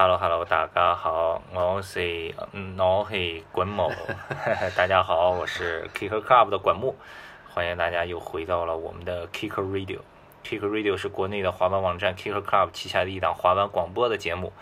[0.00, 2.32] Hello Hello，大家好，我是
[2.78, 3.90] 我是滚木，
[4.76, 6.94] 大家好，我是 Kicker Club 的滚木，
[7.52, 9.98] 欢迎大家又回到了我们的 Kicker Radio。
[10.44, 14.52] Kicker Radio 是国内的滑板网站 Kicker Club 旗下的一档滑板广播的节目。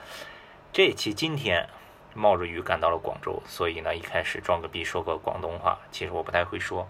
[0.73, 1.69] 这期今天
[2.15, 6.89] 冒着雨赶到了广州，所以呢一开始装个逼说个广东话，其实我不太会说。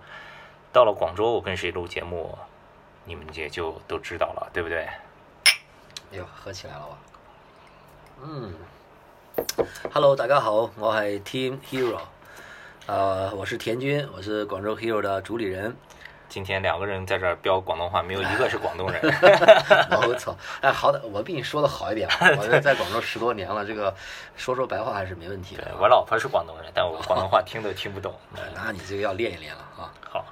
[0.73, 2.39] 到了广州，我跟谁录节目，
[3.07, 4.87] 你们也就都知道了，对不对？
[6.13, 6.97] 哎呦，喝起来了吧？
[8.23, 8.55] 嗯
[9.93, 11.99] ，Hello，大家好，我係 Team Hero，
[12.87, 15.77] 呃，我是田军，我是广州 Hero 的主理人。
[16.29, 19.01] 今天两个人在这儿飙广东话，没有一个是广东人。
[20.09, 20.35] 我操！
[20.63, 22.09] 哎，好的，我比你说的好一点。
[22.41, 23.95] 我在广州十多年了，这个
[24.35, 25.77] 说说白话还是没问题的。
[25.79, 28.15] 我老婆是广东人，但我广东话听都听不懂。
[28.57, 29.93] 那你这个要练一练了啊。
[30.09, 30.25] 好。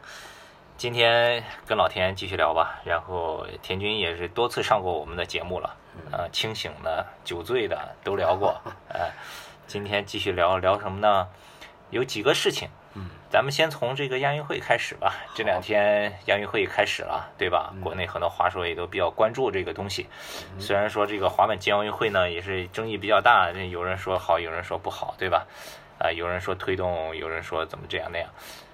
[0.76, 5.76] 今天跟老田继续聊吧，然后田军也是多次上过我们的节目了，
[6.12, 8.60] 呃，清醒的、酒醉的都聊过，
[8.92, 9.10] 哎，
[9.66, 11.28] 今天继续聊聊什么呢？
[11.90, 15.14] 有几个事情，嗯，咱们先从这个亚运会开始吧。
[15.34, 17.72] 这两天亚运会开始了，对吧？
[17.82, 20.08] 国内很多滑手也都比较关注这个东西。
[20.58, 25.46] 虽然说这个滑板进奥运会呢，也是争议比较大，有人说好，有人说不好，对吧？
[25.98, 28.28] 啊，有人说推动，有人说怎么这样那样。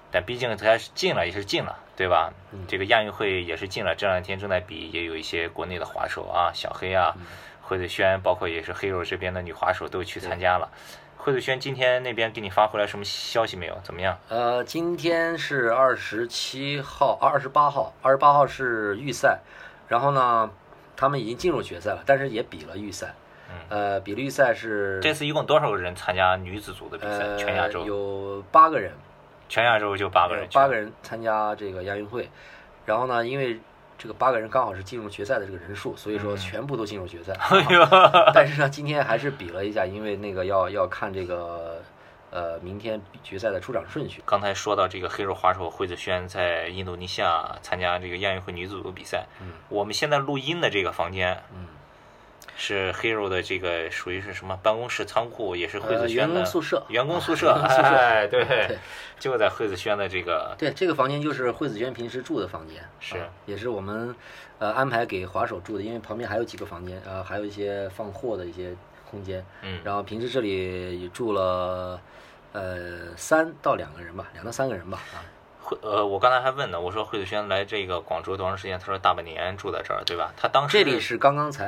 [0.09, 2.33] 但毕竟它进了也是进了，对吧？
[2.67, 7.15] 这个亚运会也是进了，这两天正在比，也有一些国内的滑手啊，小黑啊，
[7.61, 10.67] 惠子轩，包括也是黑肉这边的女滑手都去参加了。
[11.17, 13.77] 惠子轩今天那边给你发回来什么消息没有？
[13.83, 14.17] 怎么样？
[14.29, 19.41] 呃，今天是二十七号，二十八号，二十八号是预赛，
[19.87, 20.49] 然后呢，
[20.97, 23.13] 他们已经进入决赛了，但是也比了预赛。
[23.69, 27.37] 呃，比了预赛是这次一共多少个人参加女子组的比赛？
[27.37, 28.91] 全亚洲有八个人。
[29.51, 32.29] 全亚洲就八个人，八个人参加这个亚运会，
[32.85, 33.59] 然后呢，因为
[33.97, 37.33] 这个八个人刚好是进入决赛的这个人数，所以说全部都进入决赛。
[38.33, 41.83] 但是呢，今天还是比了一下，因为那个要要看这个
[42.29, 44.23] 呃明天决赛的出场顺序。
[44.25, 51.67] 刚才说到这个黑手滑手惠子轩在印度尼西亚参加这个亚运会女子组比赛，嗯，我们现在录音的这个房间，嗯。
[52.63, 56.85] 是 Hero 的这个属于是什么办公室仓库，也是惠子轩的员工宿舍。
[56.89, 58.77] 员工宿舍，哎，对，
[59.19, 60.55] 就在惠子轩的这个。
[60.59, 64.15] 对，这个房间就是惠子轩平时住的房间，是，也是我们
[64.59, 68.75] 呃安排给滑手住的，因为旁边还有几个房间，呃，还有一些放货的一些
[69.09, 69.43] 空间。
[69.63, 69.81] 嗯。
[69.83, 71.99] 然后平时这里也住了
[72.51, 75.25] 呃三到两个人吧，两到三个人吧，啊。
[75.81, 78.77] 呃，我刚才还问呢，我说惠子轩来这个广州多长时间？
[78.77, 80.33] 他说大半年住在这儿，对吧？
[80.35, 81.65] 他当时这里是刚刚才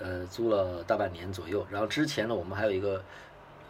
[0.00, 3.02] 呃租了大半年左右，然后之前呢，我们还有一个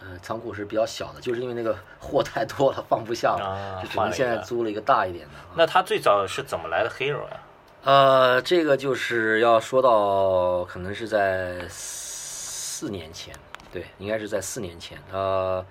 [0.00, 5.32] 呃仓库是比较小的，就是因为那个 货太多了放不下了，就只能现在租了一个大一点的。
[5.54, 7.40] 那他最早是怎么来的 Hero 呀？
[7.84, 13.34] 呃，这个就是要说到可能是在四年前，
[13.72, 15.64] 对，应该是在四年前，呃，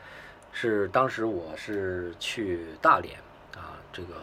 [0.51, 3.17] 是当时我是去大连。
[3.91, 4.13] 这个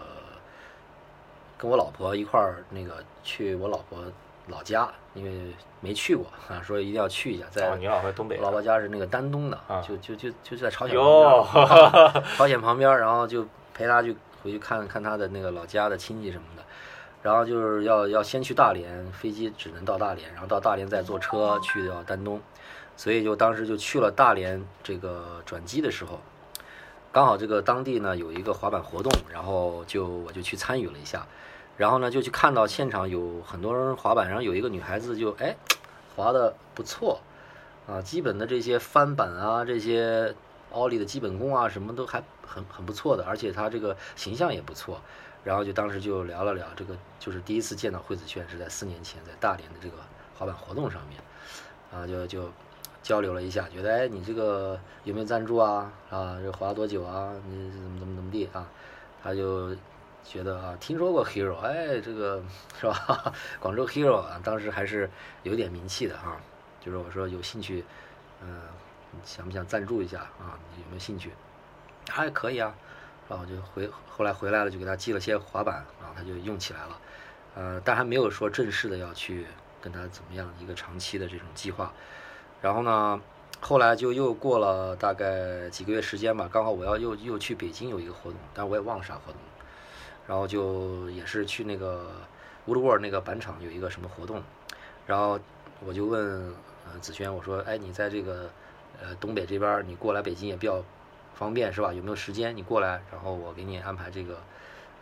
[1.56, 3.98] 跟我老婆一块儿那个去我老婆
[4.46, 7.44] 老家，因为没去过啊，说一定要去一下。
[7.50, 16.62] 在你老婆东北，我老婆家是那个丹东的，就就就就在朝鲜旁边， 朝鲜旁边，然后就陪她去回去看看她的那个老家的亲戚什么的。
[17.20, 22.40] 然后就是要要先去大连，飞机只能到大连，然后到大连再坐车去到丹东，
[22.96, 24.64] 所以就当时就去了大连。
[24.82, 26.20] 这个转机的时候。
[27.10, 31.26] 刚好这个当地呢有一个滑板活动，然后就我就去参与了一下，
[31.76, 35.56] 然后呢就去看到现场有很多人滑板，然后有一个女孩子就哎
[36.14, 37.20] 滑的不错。
[37.86, 40.34] 啊，基本的这些翻板啊，这些
[40.72, 45.00] 奥利的基本功啊，什么都还很很不错的，而且她这个形象也不错，
[45.42, 49.96] 然后就当时就聊了聊这个，就是第一次见到惠子轩是在四年前在大连的这个
[50.36, 51.18] 滑板活动上面，
[51.90, 52.52] 啊就就。
[53.02, 55.90] 交流了一下，觉得哎，你这个有没有赞助啊？
[56.10, 57.32] 啊，这滑多久啊？
[57.48, 58.68] 你怎么怎么怎么地啊？
[59.22, 59.74] 他就
[60.24, 62.42] 觉得啊，听说过 Hero，哎，这个
[62.78, 63.32] 是吧？
[63.60, 65.10] 广州 Hero 啊，当时还是
[65.42, 66.36] 有点名气的哈。
[66.80, 67.84] 就是我说有兴趣，
[68.42, 68.60] 嗯，
[69.24, 70.58] 想不想赞助一下啊？
[70.76, 71.32] 有没有兴趣？
[72.08, 72.74] 还可以啊。
[73.28, 77.00] 然后就回后来回来了，就给他寄了些滑板，然后他就用起来了。
[77.54, 79.46] 呃，但还没有说正式的要去
[79.82, 81.92] 跟他怎么样一个长期的这种计划。
[82.60, 83.20] 然后呢，
[83.60, 89.40] 后来就又过了大概几个月时间吧，刚好我要又又去北京有一个活动，但是我也忘了啥活动。
[90.26, 92.10] 然后就也是去那个
[92.66, 94.42] Woodward 那个板厂有一个什么活动，
[95.06, 95.40] 然后
[95.82, 98.50] 我就问呃子轩，我说，哎，你在这个
[99.00, 100.84] 呃东北这边，你过来北京也比较
[101.34, 101.94] 方便是吧？
[101.94, 104.34] 有没有时间你过来，然后我给你安排这个，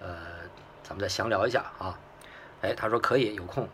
[0.01, 0.17] 呃，
[0.85, 1.99] 咱们再详聊一下啊。
[2.63, 3.69] 哎，他说可以，有空。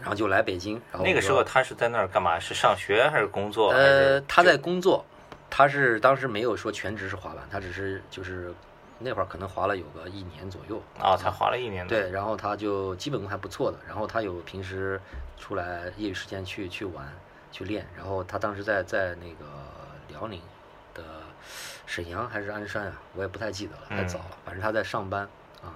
[0.00, 0.80] 然后就来北京。
[0.90, 2.38] 然后那个时候他是在那儿干嘛？
[2.38, 3.70] 是上学还是工作？
[3.70, 5.04] 呃，他在工作，
[5.48, 8.54] 他是当时没有说全职是滑板，他只是就是
[8.98, 11.86] 那会儿可能滑了有个一年左右啊，才滑了一年。
[11.86, 15.00] 对，然后他就基本功还不错的，然后他有平时
[15.38, 17.06] 出来业余时间去去玩
[17.50, 19.46] 去练，然后他当时在在那个
[20.08, 20.40] 辽宁
[20.92, 21.02] 的
[21.86, 25.22] 沈阳还是鞍山啊，我也不太记得了，太早了，反正他在上班
[25.62, 25.74] 啊，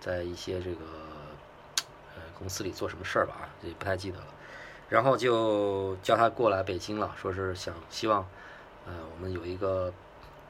[0.00, 0.80] 在一些这个。
[2.40, 4.24] 公司里做什么事儿吧啊，也不太记得了，
[4.88, 8.26] 然后就叫他过来北京了，说是想希望，
[8.86, 9.92] 呃，我们有一个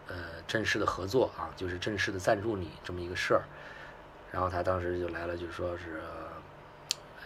[0.06, 0.14] 呃
[0.46, 3.42] 正式的合作啊，就是正式的赞助你这么一个事儿，
[4.30, 6.00] 然后他当时就来了，就说是，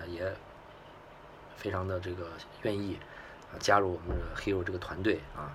[0.01, 0.35] 呃，也
[1.57, 2.31] 非常的这个
[2.63, 2.99] 愿意
[3.59, 5.53] 加入我们 Hero 这个团队啊，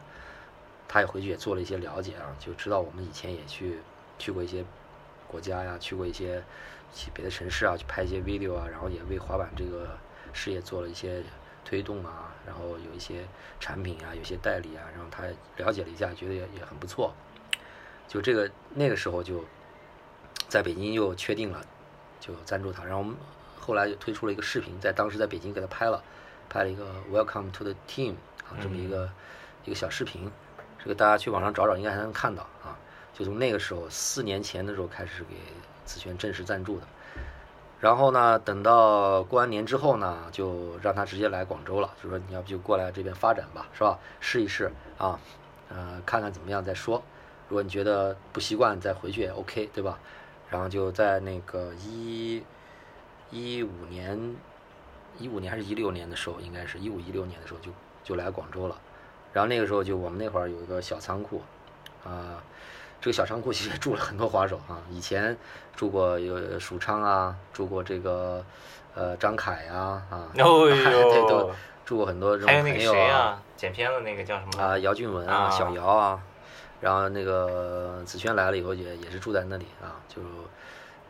[0.88, 3.80] 他也回去也做了一些了解啊，就知道我们以前也去
[4.20, 4.64] 去过一些
[5.28, 6.44] 国家呀，去过一些。
[6.94, 9.98] 去别的城市啊，去拍一些 video 啊，然后也为滑板这个
[10.34, 11.24] 事业做了一些
[11.64, 13.28] 推动啊，然后有一些
[13.60, 15.24] 产品啊，有些代理啊，然后他
[15.58, 17.14] 了解了一下，觉得也也很不错。
[18.08, 19.46] 就这个那个时候就
[20.48, 21.64] 在北京又确定了，
[22.20, 22.84] 就赞助他。
[22.84, 23.16] 然后我们
[23.60, 26.04] 后来就推出了一个视频，在当时在北京给他拍了，
[26.50, 28.16] 拍了一个 Welcome to the Team
[28.50, 29.10] 啊这么一个
[29.64, 30.32] 一个小视频，
[30.80, 32.78] 这个大家去网上找找，应该还能看到啊。
[33.14, 35.36] 就从那个时候四年前的时候开始给。
[35.90, 36.86] 紫萱正式赞助的，
[37.80, 43.98] 然后呢，等到过完年之后呢，就让他直接来广州了，就说你要不就过来这边发展吧，是吧？
[44.20, 45.20] 试一试啊，
[45.70, 47.02] 呃，看看怎么样再说。
[47.48, 49.98] 如果你觉得不习惯，再回去也 OK，对吧？
[50.52, 52.44] 然后就在那个一
[53.32, 54.36] 一五年，
[55.18, 57.72] 一五年还是一六年的时候，应该是一五一六年的时候就
[58.04, 58.80] 就来广州了。
[59.34, 61.42] 然后那个时候就我们那会儿有一个小仓库，
[62.04, 62.44] 啊。
[63.02, 65.38] 这个小仓库其实住了很多滑手啊，以前
[65.74, 68.44] 住过有蜀昌啊，住过这个
[68.94, 71.50] 呃张凯啊啊， 对都
[71.86, 73.42] 住过很多这种朋友啊。
[73.56, 74.78] 剪片子那个叫什么啊？
[74.80, 76.22] 姚俊文啊，小姚啊，
[76.82, 80.22] 然后那个子轩来了以后也也是住在那里啊，就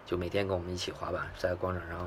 [0.06, 1.98] 就每天跟我们一起滑板，在广场上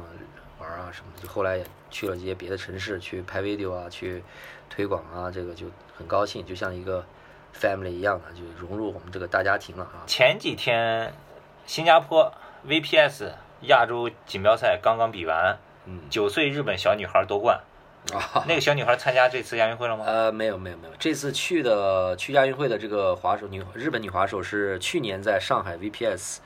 [0.60, 1.22] 玩啊什么的。
[1.22, 4.22] 就后来也去了这些别的城市去拍 video 啊，去
[4.70, 7.04] 推广啊，这个就很高兴，就像一个。
[7.58, 10.02] Family 一样的就融入我们这个大家庭了啊！
[10.06, 11.12] 前几天
[11.66, 12.32] 新加坡
[12.66, 13.32] VPS
[13.62, 17.60] 亚洲锦标赛刚刚比完，嗯，九岁日本小女孩夺冠
[18.12, 18.44] 啊！
[18.48, 20.04] 那个小女孩参加这次亚运会了吗？
[20.06, 26.38] 呃，没有没有没有，这次去的去亚运会的这个滑手女日本女滑手是去年在上海 VPS，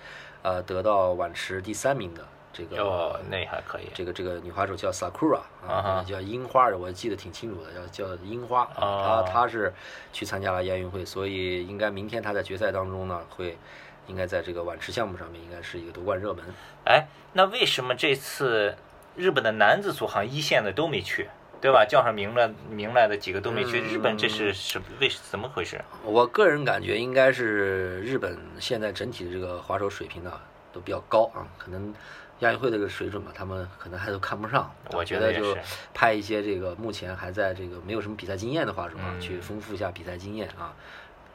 [0.43, 2.26] 呃，得到碗池第三名的。
[2.56, 3.82] 这个哦，那还可以。
[3.93, 8.62] 这个这个女滑手叫 Sakura 啊，叫樱花，我记得挺清楚的，叫叫樱花。
[8.75, 9.70] 啊她她是
[10.11, 13.58] 去参加了亚运会，所以应该明天她在决赛当中呢，会
[14.06, 16.43] 应该在这个碗池项目上面应该是一个夺冠热门。
[16.87, 18.75] 哎，那为什么这次
[19.17, 21.29] 日本的男子组好像一线的都没去，
[21.61, 21.85] 对吧？
[21.85, 25.79] 叫上名来名来的几个都没去，日本这是什为怎么回事？
[26.03, 30.32] 我个人感觉应该是日本现在整体的这个滑手水平呢
[30.73, 31.93] 都比较高啊，可能。
[32.40, 34.70] 亚运会这个水准吧，他们可能还都看不上。
[34.92, 35.56] 我觉得就
[35.94, 40.74] 派一些这个目前还在这个没有什么比赛经验的话手啊，去丰富一下比赛经验啊。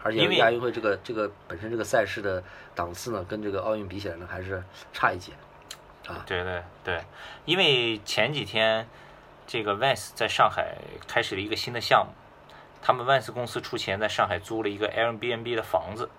[0.03, 2.43] 而且亚运会这个这个本身这个赛事的
[2.73, 5.31] 档次呢，跟这个奥运比起来呢，还是差一截
[6.07, 6.23] 啊。
[6.25, 7.01] 对对对，
[7.45, 8.87] 因为前几天
[9.45, 10.75] 这个 Vans 在上海
[11.07, 12.13] 开始了一个新的项目，
[12.81, 16.09] 他们 Vans 公司出钱在上海租了一个 Airbnb 的房子，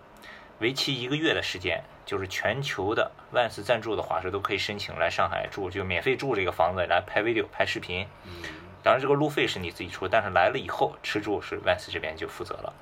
[0.59, 1.83] 为期一个月的时间。
[2.05, 8.05] 就是全球的万斯赞助的滑手都可以申请来上海住，就免费住这个房子来拍 video 拍视频。
[8.25, 8.43] 嗯，
[8.83, 12.75] 当然这个路费是你自己出，但是来了以后吃住是万斯这边就负责了。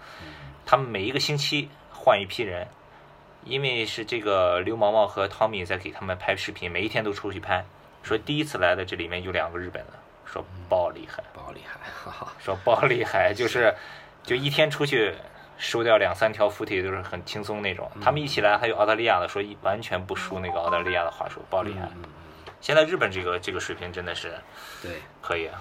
[0.65, 2.67] 他们每一个星期换一批人，
[3.45, 7.63] 因为是这个刘毛毛和汤米在给他们拍视频，每一天都出去拍。
[8.03, 9.93] 说第一次来的这里面有两个日本的，
[10.25, 11.79] 说爆厉害，爆厉害，
[12.43, 13.75] 说爆厉害，就是
[14.23, 15.15] 就一天出去。
[15.61, 21.87] 收掉两三条附体都是很轻松那种，他们一起来还有澳大利亚的说完全不输那个澳大利亚的话术，爆厉害。
[22.63, 24.33] 现在日本这个这个水平真的是，
[24.83, 25.61] 对，可以啊。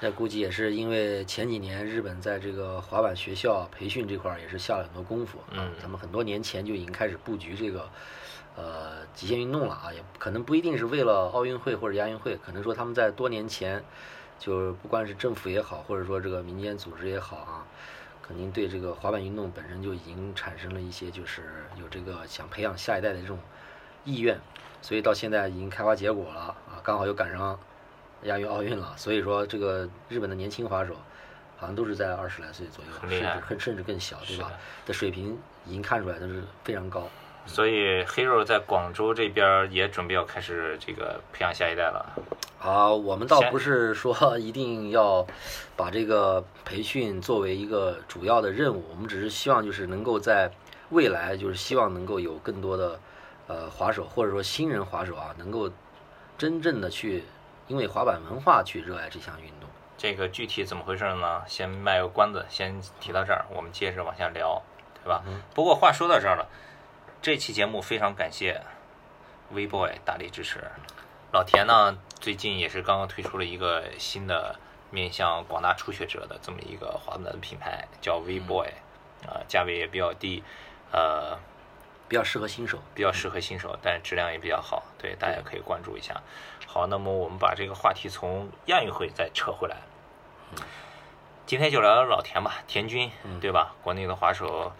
[0.00, 7.90] 那估计也是因为前几年日本在这个滑板学校培训这块也是下了很多功夫，嗯，他们很多年前就已经开始布局这个，
[8.56, 13.84] 呃，极限运动了啊，也可能不一定是为了奥运会或者亚运会，可能说他们在多年前，
[14.38, 17.66] 就不管是政府也好，或者说这个民间组织也好啊。
[18.30, 21.42] 肯定对这个滑板运动本身就已经产生了一些，就是
[21.80, 23.36] 有这个想培养下一代的这种
[24.04, 24.38] 意愿，
[24.80, 26.78] 所以到现在已经开花结果了啊！
[26.84, 27.58] 刚好又赶上
[28.22, 30.94] 亚运、奥运了，所以说这个日本的年轻滑手
[31.58, 34.52] 好像都是在二十来岁左右，甚至甚至更小，对吧？
[34.86, 37.08] 的水平已经看出来都是非常高。
[37.46, 42.06] 所以 Hero 在广州这边也准备要开始这个培养下一代了。
[42.60, 45.26] 啊，我们倒不是说一定要
[45.76, 50.50] 把这个培训作为一个主要的任务，我们只是希望就是能够在
[50.90, 53.00] 未来，就是希望能够有更多的
[53.46, 55.70] 呃滑手或者说新人滑手啊，能够
[56.36, 57.24] 真正的去
[57.66, 59.68] 因为滑板文化去热爱这项运动。
[59.96, 61.42] 这个具体怎么回事呢？
[61.46, 64.60] 先卖个关子，先提到这儿，我们接着往下聊，
[65.02, 65.22] 对吧？
[65.54, 66.46] 不过话说到这儿了，
[67.22, 68.62] 这期节目非常感谢
[69.50, 70.70] V Boy 大力支持。
[71.32, 74.58] 老田呢，最近也是刚刚推出了一个新的
[74.88, 78.68] 面向广大初学者的这么一个滑板的品牌，叫 V Boy，
[79.26, 80.42] 啊，价位也比较低，
[80.92, 81.38] 呃，
[82.08, 86.22] 比较适合新手，比较适合新手，但是质量也比较好，对，大家可以关注一下。
[86.66, 89.76] 好，那么我们把这个话题从亚运会再扯回来，
[91.44, 93.10] 今天就聊聊老田吧，田军，
[93.42, 93.74] 对吧？
[93.82, 94.72] 国内的滑手，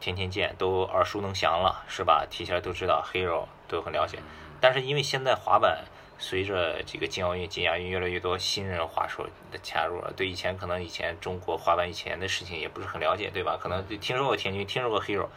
[0.00, 2.26] 天天见，都耳熟能详了，是吧？
[2.30, 4.18] 提起来都知道，Hero 都很了解。
[4.60, 5.84] 但是因为现在滑板
[6.18, 13.58] 随着这个进奥运、金亚运，越来越多新人滑手的加入了，对以前可能以前中国滑板以前的事情也不是很了解，对吧？
[13.60, 15.28] 可能听说过田军，听说过 Hero，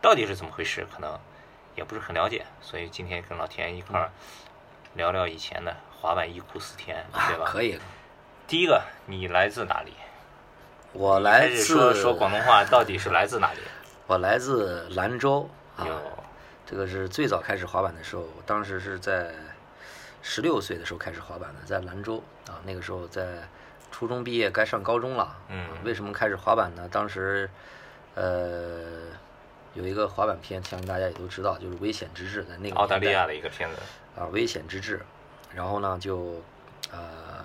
[0.00, 0.86] 到底是怎么回事？
[0.92, 1.18] 可能
[1.76, 2.44] 也不是很了解。
[2.60, 4.10] 所以今天跟老田一块儿
[4.94, 7.44] 聊聊以前的滑板忆苦思甜，对吧？
[7.46, 7.78] 可以。
[8.46, 9.92] 第一个，你来自哪里？
[10.92, 13.60] 我来自说说广东话，到底是来自哪里？
[14.08, 15.86] 我来自兰州啊。
[16.66, 19.32] 这个是最早开始滑板的时候，当时是在
[20.22, 23.38] 十六岁的时候开始滑板的，在兰州啊，那个时候在
[23.92, 25.36] 初中毕业该上高中了。
[25.48, 26.88] 嗯，为什么开始滑板呢？
[26.90, 27.48] 当时
[28.14, 28.82] 呃
[29.74, 33.76] 有一个滑板片，相信大家也都知道，就是《危险之至》在那个澳大利亚的一个片子
[34.18, 34.98] 啊，《危险之至》。
[35.54, 36.42] 然后呢，就
[36.90, 37.44] 呃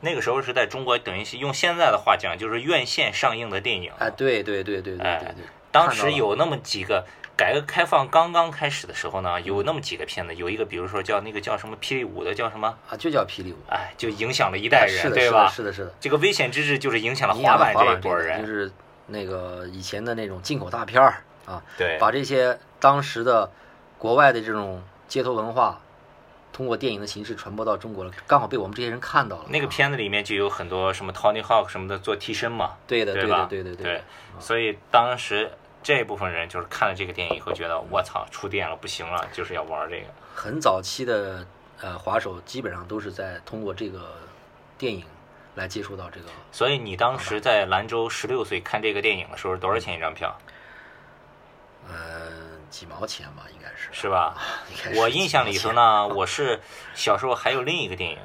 [0.00, 3.92] 那个时候是在中国，等于是用现在的话讲，就是院线上映的电影。
[3.98, 7.04] 哎，对对对对对对对，当时有那么几个。
[7.36, 15.48] 改革开放刚刚开始的时候呢，有那么几个片子，有一个比如说叫那个叫什么霹雳舞的叫什么啊，就叫霹雳舞，哎，就影响了一代人，对吧？
[15.48, 15.94] 是的，是的。
[15.98, 18.70] 这个危险之至就是影响了滑板这一波人，就是
[19.06, 23.50] 那个以前的那种进口大片儿啊，对，把这些当时的
[23.96, 25.80] 国外的这种街头文化，
[26.52, 29.44] 通过电影的形式传播到中国了，刚好被我们这些人看到了。
[29.48, 33.46] 那个片子里面就有很多什么 Tony Hawk 什么的做替身嘛，对的，对吧？
[33.48, 34.02] 对对对对，
[34.38, 35.50] 所以当时。
[35.82, 40.06] 这部分人就是看了这个电影以后，觉得我操，触电了，不行了，就是要玩这个。
[40.34, 41.46] 很早期的
[41.80, 44.12] 呃滑手基本上都是在通过这个
[44.76, 45.04] 电影
[45.54, 46.26] 来接触到这个。
[46.52, 50.36] 所以你当时在兰州十六岁看这个电影的时候，多少钱一张票？
[51.88, 52.28] 呃，
[52.68, 53.88] 几毛钱吧，应该是。
[53.90, 54.36] 是吧？
[54.96, 56.60] 我印象里头呢， 我是
[56.94, 58.18] 小时候还有另一个电影。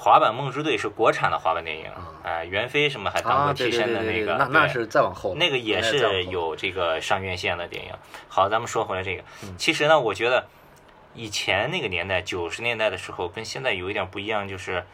[0.00, 1.90] 滑板梦之队是国产的滑板电影，
[2.22, 7.90] 哎，袁飞什么还当过替身的那个，那那是再往后，那个也是有这个上院线的电影。
[8.28, 9.24] 好，咱们说回来这个，
[9.56, 10.46] 其实呢，我觉得
[11.14, 14.84] 以前那个年代，九十年代的时候，跟现在有一点不一样，就是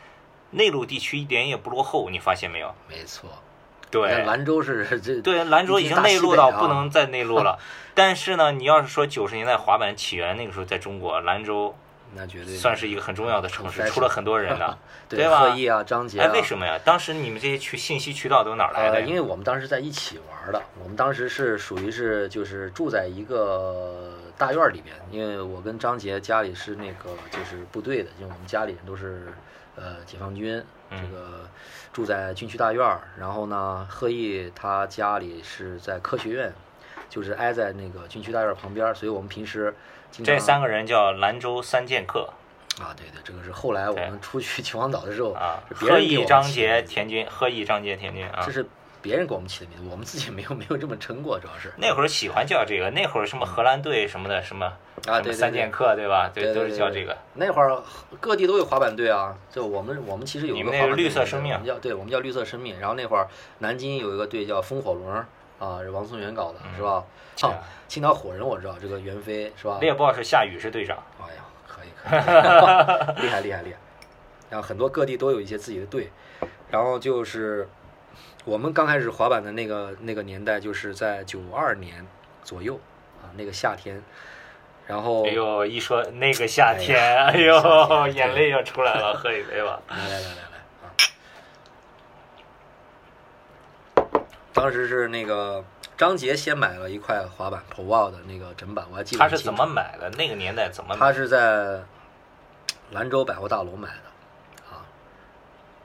[0.52, 2.74] 内陆地区一点也不落后，你发现没有？
[2.88, 3.28] 没错，
[3.90, 7.58] 对，兰州是这，对，兰州已经内陆到不能再内陆了。
[7.94, 11.76] 但是呢，你要是说九十年代滑板起源那个时候，在中国兰州。
[12.16, 14.78] 那绝对算是一个很重要的城市，出了很多人的，
[15.08, 15.40] 对吧？
[15.40, 16.20] 贺毅啊，张杰。
[16.20, 16.78] 哎，为什么呀？
[16.84, 19.02] 当时你们这些渠信息渠道都哪来的？
[19.02, 29.32] 因为我们当时在一起玩的，我们当时是属于是就是住在一个大院里边，因为我跟张杰家里是那个就是部队的，因为我们家里人都是
[29.76, 31.48] 呃解放军，这个
[31.92, 36.52] 住在军区大院然后呢，贺毅他家里是在科学院，
[37.10, 39.74] 就是挨在那个军区大院旁边，所以我们平时。
[40.22, 42.28] 这三个人叫兰州三剑客，
[42.78, 48.64] 啊，对对，这个是后来我们出去秦皇岛的时候啊，贺毅、张杰、田军，贺毅、张杰、田军啊，这是
[49.02, 51.72] 别人给我们起的名字，我们自己没有没有这么称过，主要是。
[51.76, 54.72] 那会儿喜欢叫这个，那会儿什么荷兰队什么的什么
[55.06, 56.30] 啊，对三剑客对吧？
[56.32, 57.16] 对，都是叫这个。
[57.34, 57.82] 那会儿
[58.20, 62.78] 各地都有滑板队啊，就我们我们其实有个滑板绿色生命，叫对，我们叫绿色生命。
[62.80, 63.28] 然后那会儿
[63.58, 65.26] 南京有一个队叫风火轮
[65.64, 67.04] 啊，是王松元搞的，是吧？
[67.42, 69.78] 啊，青岛火人我知道，这个袁飞是吧？
[69.80, 71.02] 猎豹是夏雨是队长。
[71.20, 73.78] 哎呀，可以可以，厉害厉害厉害。
[74.50, 76.10] 然后很多各地都有一些自己的队，
[76.70, 77.68] 然后就是
[78.44, 82.06] 我们刚开始滑板的那个那个年代，就是在九二年
[82.42, 82.78] 左右
[83.22, 84.02] 啊，那个夏天。
[84.86, 89.80] 然后，哎呦，一说那个夏天，哎呦，眼泪要出来了，喝一杯吧。
[89.88, 90.92] 来来来来来啊！
[94.54, 95.62] 当时是那个。
[95.96, 99.20] 张杰先买了一块滑板 p o 的那个整板，我还记得。
[99.20, 100.10] 他是怎么买的？
[100.18, 100.96] 那个年代怎么？
[100.96, 101.80] 他是在
[102.90, 104.82] 兰州百货大楼买的，啊，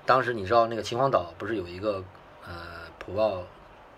[0.08, 2.04] 当时你知道那个秦皇岛不是有一个
[2.44, 2.56] 呃
[2.98, 3.46] 普 o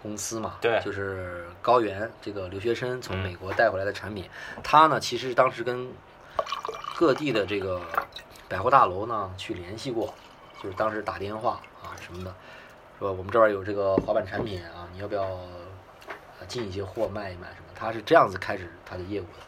[0.04, 0.58] 公司嘛？
[0.60, 4.30] 对，就是高原这个留学生从美国带回来的产品。
[4.62, 5.90] 他呢，其实当时跟
[6.98, 7.82] 各地的这个
[8.50, 10.14] 百货大楼呢去联系过，
[10.62, 12.36] 就是当时打电话啊什么的，
[13.02, 15.28] 说我们这边有这个滑板产品啊，你要不要
[16.48, 17.66] 进一些货卖一卖什么？
[17.74, 19.40] 他是这样子开始他的业务的。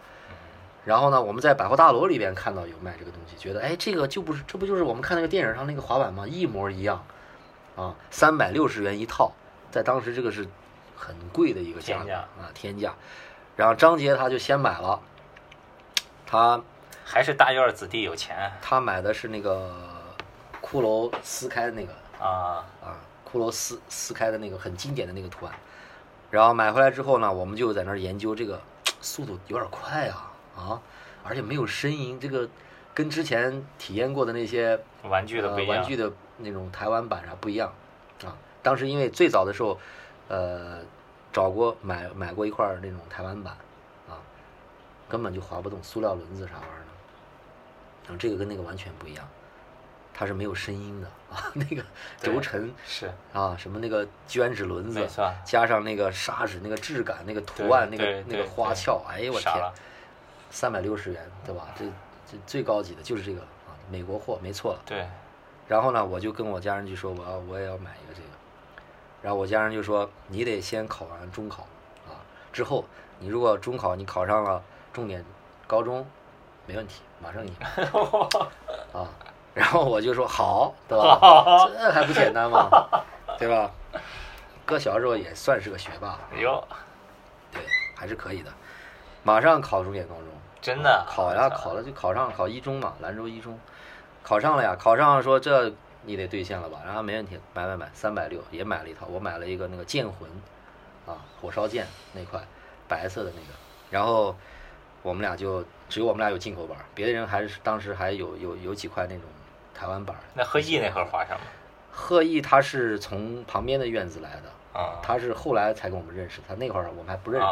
[0.83, 6.27] 然后呢，我们在百货大楼里边看到有卖这个东西，觉得哎，这个就不是，这不就是我们看那个电影上那个滑板吗？
[6.27, 7.05] 一模一样，
[7.75, 9.31] 啊，三百六十元一套，
[9.69, 10.47] 在当时这个是
[10.95, 12.95] 很贵的一个价格啊，天价。
[13.55, 14.99] 然后张杰他就先买了，
[16.25, 16.59] 他
[17.05, 19.71] 还是大院子弟有钱，他买的是那个
[20.59, 22.97] 骷髅撕开的那个啊啊，
[23.33, 25.55] 骷髅撕撕开的那个很经典的那个图案。
[26.29, 28.61] 然后买回来之后呢，我们就在那儿研究这个
[29.01, 30.29] 速度有点快啊。
[30.55, 30.79] 啊，
[31.23, 32.47] 而且没有声音，这个
[32.93, 37.73] 跟之前体验过的那些玩具的玩具的那种台湾版啥不一样
[38.23, 38.37] 啊。
[38.61, 39.79] 当时因为最早的时候，
[40.27, 40.79] 呃，
[41.31, 43.57] 找过买买过一块那种台湾版
[44.07, 44.21] 啊，
[45.09, 46.87] 根本就滑不动，塑料轮子啥玩意儿的。
[48.03, 49.27] 然后这个跟那个完全不一样，
[50.13, 51.51] 它是没有声音的 啊。
[51.53, 51.83] 那个
[52.21, 55.07] 轴承是啊，什么那个卷纸轮子，
[55.43, 59.53] 加上那个砂纸那个质感，那个图案，那个那个花俏，哎呦我天！
[60.49, 61.67] 三百六十元，对吧？
[61.75, 61.85] 这
[62.31, 64.79] 这最高级的就是这个啊，美国货，没错了。
[64.85, 65.07] 对。
[65.67, 68.27] 然后呢，我就跟我家人就说，我要我也要买一个这个。
[69.21, 71.63] 然后我家人就说，你得先考完中考
[72.05, 72.19] 啊，
[72.51, 72.85] 之后
[73.19, 75.23] 你如果中考你考上了重点
[75.65, 76.05] 高中，
[76.67, 77.55] 没问题，马上给你
[78.93, 79.09] 啊。
[79.53, 81.69] 然后我就说好，对吧？
[81.77, 82.69] 这还不简单吗？
[83.37, 83.69] 对吧？
[84.65, 86.17] 哥小时候也算是个学霸。
[86.39, 86.63] 哟。
[87.51, 87.61] 对，
[87.95, 88.51] 还是可以的。
[89.23, 90.25] 马上考重点高中，
[90.61, 93.57] 真的考呀，考了就考上，考一中嘛，兰州一中，
[94.23, 100.29] 考上了呀，考上说这你得兑现了吧，然后没问题，买买买，三百六也买了一套，我买了一个那个剑魂，
[101.05, 102.41] 啊，火烧剑那块，
[102.87, 103.53] 白色的那个，
[103.89, 104.35] 然后
[105.03, 109.23] 我们俩就只有我们俩有进口版，别的人还是当时还有有有几块那种
[109.73, 110.15] 台湾板。
[110.33, 111.45] 那贺毅那会儿滑上吗？
[111.91, 114.79] 贺毅他是从旁边的院子来的。
[114.79, 117.47] 啊，他是后来才跟我们认识，他那会儿我们还不认识。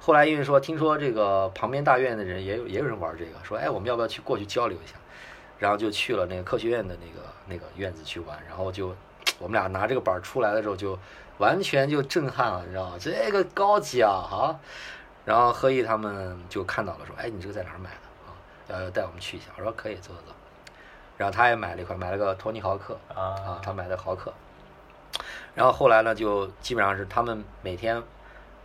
[0.00, 4.94] 后来因为说听说这个旁边大院的人也有也有人玩这个，说哎我们要不要去过去交流一下？
[5.58, 8.96] 然后就去了那个科学院的那个那个院子去玩，然后就
[9.38, 10.98] 我们俩拿这个板出来的时候就
[11.36, 12.96] 完全就震撼了，你知道吗？
[12.98, 14.58] 这个高级啊哈！
[15.26, 17.96] 然后贺毅他们就看到了，说哎你这个在哪儿买的
[18.26, 18.32] 啊？
[18.68, 19.48] 要要带我们去一下。
[19.58, 20.32] 我说可以，走走走。
[21.16, 24.32] 然后他也买了一块，买了个托尼豪克啊，他买的豪克。
[25.54, 28.02] 然后后来呢，就基本上是他们每天，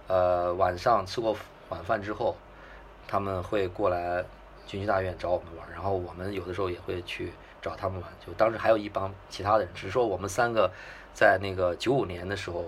[0.07, 1.35] 呃，晚上吃过
[1.69, 2.35] 晚饭之后，
[3.07, 4.23] 他们会过来
[4.65, 7.31] 军区大院找我们玩，然后我们有的时候也会去
[7.61, 8.09] 找他们玩。
[8.25, 10.71] 就当时还有一帮其他的人，只是说我们三个
[11.13, 12.65] 在那个九五年的时候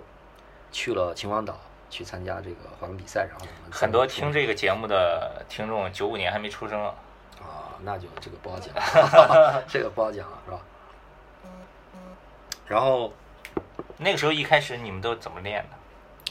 [0.72, 6.94] 去了秦皇岛去参加这个滑冰比赛，然后我们很多听这个节目的听众九五年还没出生啊，
[7.84, 8.74] 那就这个不好讲，
[9.68, 10.60] 这个不好讲了，是吧？
[12.68, 13.12] 然后。
[14.04, 15.78] 那个时候一开始你们都怎么练的？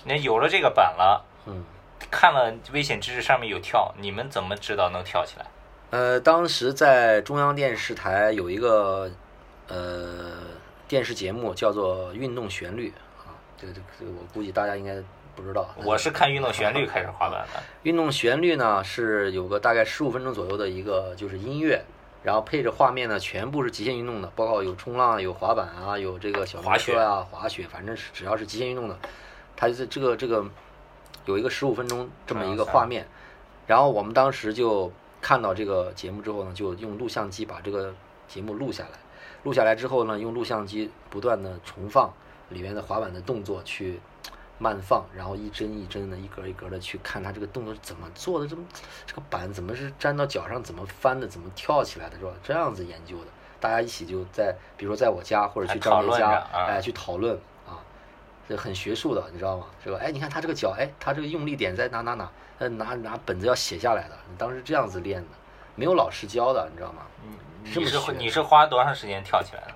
[0.04, 1.62] 那有了这个板了，嗯，
[2.10, 5.46] 看了危险知识上面有跳，你们怎么知道能跳起来？
[5.90, 9.08] 呃，当时在中央电视台有一个
[9.68, 10.32] 呃
[10.88, 12.88] 电视节目叫做《运动旋律》
[13.20, 14.96] 啊，这个这个这个我估计大家应该
[15.34, 15.68] 不知道。
[15.84, 17.60] 我是看《运动旋律》开始滑板的。
[17.82, 21.82] 《运动旋律》呢是有个大概十五分钟左右的一个就是音乐。
[22.22, 28.98] 然后配着画面呢，全部是极限运动的，包括有冲浪、有滑板啊，有这个小滑雪啊、滑雪，反正是只要是极限运动的，
[29.56, 30.44] 它就是这个这个
[31.24, 33.08] 有一个十五分钟这么一个画面。
[33.66, 37.94] 然后我们当时就看到这个节目之后呢，就用录像机把这个
[38.28, 38.98] 节目录下来。
[39.44, 42.12] 录下来之后呢，用录像机不断的重放
[42.50, 43.98] 里面的滑板的动作去。
[44.60, 48.62] 慢放，然后一帧一帧的，一格一格的去看他这个动作是怎么做的，这么
[49.06, 52.30] 这个板怎么是粘到脚上，怎么翻的，怎么跳起来的，是吧？
[52.44, 53.26] 这样子研究的，
[53.58, 57.34] 大家一起就在，比如说在我家或者去张杰家，哎，去讨论
[57.66, 57.80] 啊，
[58.46, 59.64] 这很学术的，你知道吗？
[59.82, 59.98] 是吧？
[59.98, 65.28] 哎，你看他这个脚，哎，他这个用力点在哪哪哪，呃，拿拿本子要写下来的，你当时这样子练的，
[65.74, 67.06] 没有老师教的，你知道吗？
[67.64, 69.72] 你是你是花多长时间跳起来的？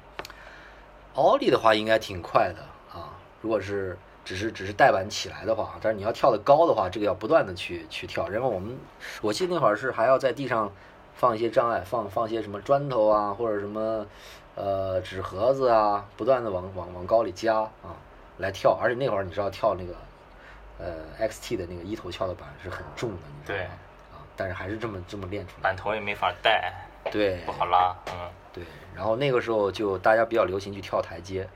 [1.14, 2.60] 奥利的话应该挺快的
[2.92, 3.98] 啊，如果是。
[4.24, 8.28] 只是只是带板起来的话，但是你要跳得高的话，这个要不断的去去跳。
[8.28, 8.76] 然后我们，
[9.20, 10.72] 我记得那会儿是还要在地上
[11.14, 14.06] 放一些障碍，放放些什么砖头啊，或者什么
[14.54, 17.94] 呃纸盒子啊，不断的往往往高里加啊
[18.38, 18.78] 来跳。
[18.80, 19.94] 而且那会儿你知道跳那个
[20.78, 23.70] 呃 XT 的那个一头翘的板是很重的，你知道吗？
[24.14, 25.62] 啊，但是还是这么这么练出来。
[25.62, 26.72] 板头也没法带，
[27.12, 28.64] 对，不好拉，嗯，对。
[28.94, 31.46] 然后那个时候就大家比较流行去跳台阶。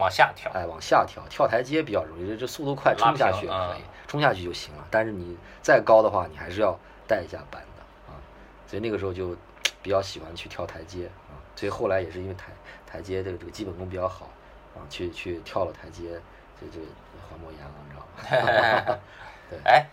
[0.00, 4.86] 往下跳，哎，往下跳，跳台阶比较容易，这这速度快，冲下去也可以，冲下去就行了。
[4.90, 8.18] 但是你再高的话，你还是要带一下板的啊。
[8.66, 9.36] 所以那个时候就
[9.82, 12.46] 比较喜欢去跳台阶啊，所以后来也是因为台
[12.86, 14.28] 台阶这个这个基本功比较好
[14.74, 16.20] 啊，去去跳了台阶，
[16.60, 16.80] 这这
[17.28, 18.98] 环摩岩了，你知道吗？
[19.50, 19.86] 对， 哎，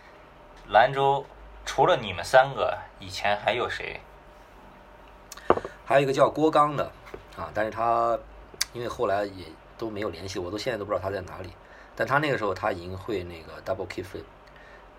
[0.68, 1.24] 兰州
[1.66, 4.00] 除了你们三个，以前还有谁？
[5.84, 6.84] 还有一个叫郭刚的
[7.36, 8.18] 啊，但是他
[8.72, 9.44] 因为后来也
[9.78, 11.50] 都没有联系，我都现在都不知道他在哪里。
[11.96, 14.24] 但他那个时候他已经会那个 double kick flip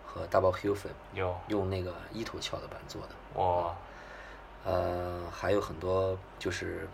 [0.06, 3.10] 和 double heel flip，有用那个一头翘的板做的。
[3.42, 3.76] 哇，
[4.66, 6.88] 呃，还有很多就是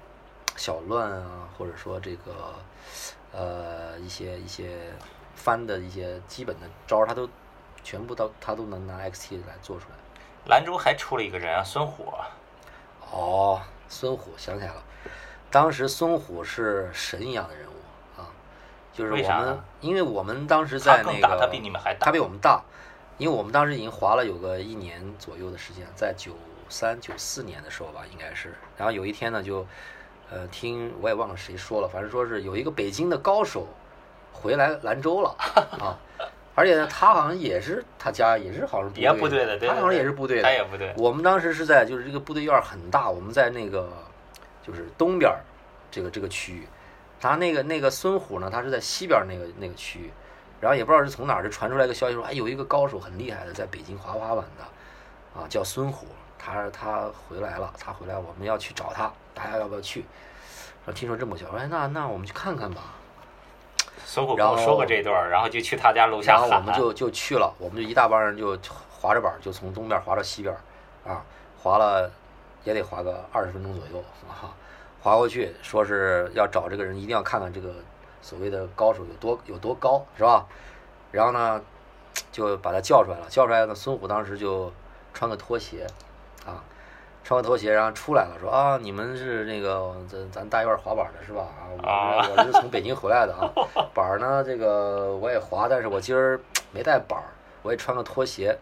[0.55, 2.55] 小乱啊，或者说这个
[3.31, 4.93] 呃一些一些
[5.35, 7.29] 翻的一些基本的招，他都
[7.83, 9.95] 全部都他都能拿 XT 来做出来。
[10.47, 12.13] 兰州还出了一个人啊，孙虎。
[13.11, 14.83] 哦，孙虎想起来了，
[15.49, 17.74] 当时孙虎是神一样的人物啊，
[18.95, 22.63] 就是我们，因为我们当时在那个，他比你们还大，他比我们大，
[23.17, 26.31] 因为我们当时已经滑了有个一年左右的时间，在九
[26.69, 29.67] 三九四年的时候吧，应该是，然后有一天呢，就
[30.31, 33.67] 呃听我也忘了谁说了，反正说是有一个北京的高手
[34.31, 35.35] 回来兰州了
[35.79, 35.99] 啊。
[36.57, 40.93] 而且呢，他好像也是他家也是好像也部队的，他好像也是部队的，他也部队。
[40.95, 43.89] 我们当时是在就是这个部队院很大，我们在那个
[44.65, 45.35] 就是东边
[45.91, 46.65] 这个这个区域，
[47.27, 50.11] 他那个那个孙虎呢，他是在西边那个那个区域，
[50.61, 56.05] 然后也不知道是从哪儿就传出来个消息说，哎，有一个高手很厉害的，在北京滑滑板的，啊，叫孙虎，
[56.37, 60.05] 他他回来了，他回来我们要去找他，大家要不要去？
[60.85, 62.93] 说听说这么巧，说哎，那那我们去看看吧。
[64.05, 68.55] 孙虎跟我说过这段，然后就去他家楼下然后我们就就去了，我们就一大帮人就
[68.91, 70.55] 滑着板，就从东边滑到西边，
[71.03, 71.23] 啊，
[71.57, 72.11] 滑了
[72.63, 74.53] 也得滑个二十分钟左右啊，
[75.05, 77.71] 滑过去说是要找这个人，一定要看看这个
[78.23, 80.47] 所谓的高手有多有多高，是吧？
[81.11, 81.61] 然后呢，
[82.31, 84.73] 就把他叫出来了，叫出来呢，孙虎当时就
[85.13, 85.85] 穿个拖鞋，
[86.43, 86.63] 啊。
[87.23, 91.43] 穿个拖鞋，然后出来了，说啊，你们是那个咱咱大院滑板的是吧？
[91.83, 93.45] 啊，我我是从北京回来的啊。
[93.93, 96.39] 板儿呢，这个我也滑，但是我今儿
[96.71, 97.29] 没带板儿，
[97.61, 98.57] 我也穿个拖鞋，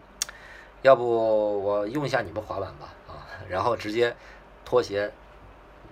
[0.82, 2.88] 要不我用一下你们滑板吧？
[3.08, 4.14] 啊，然后直接
[4.62, 5.10] 拖鞋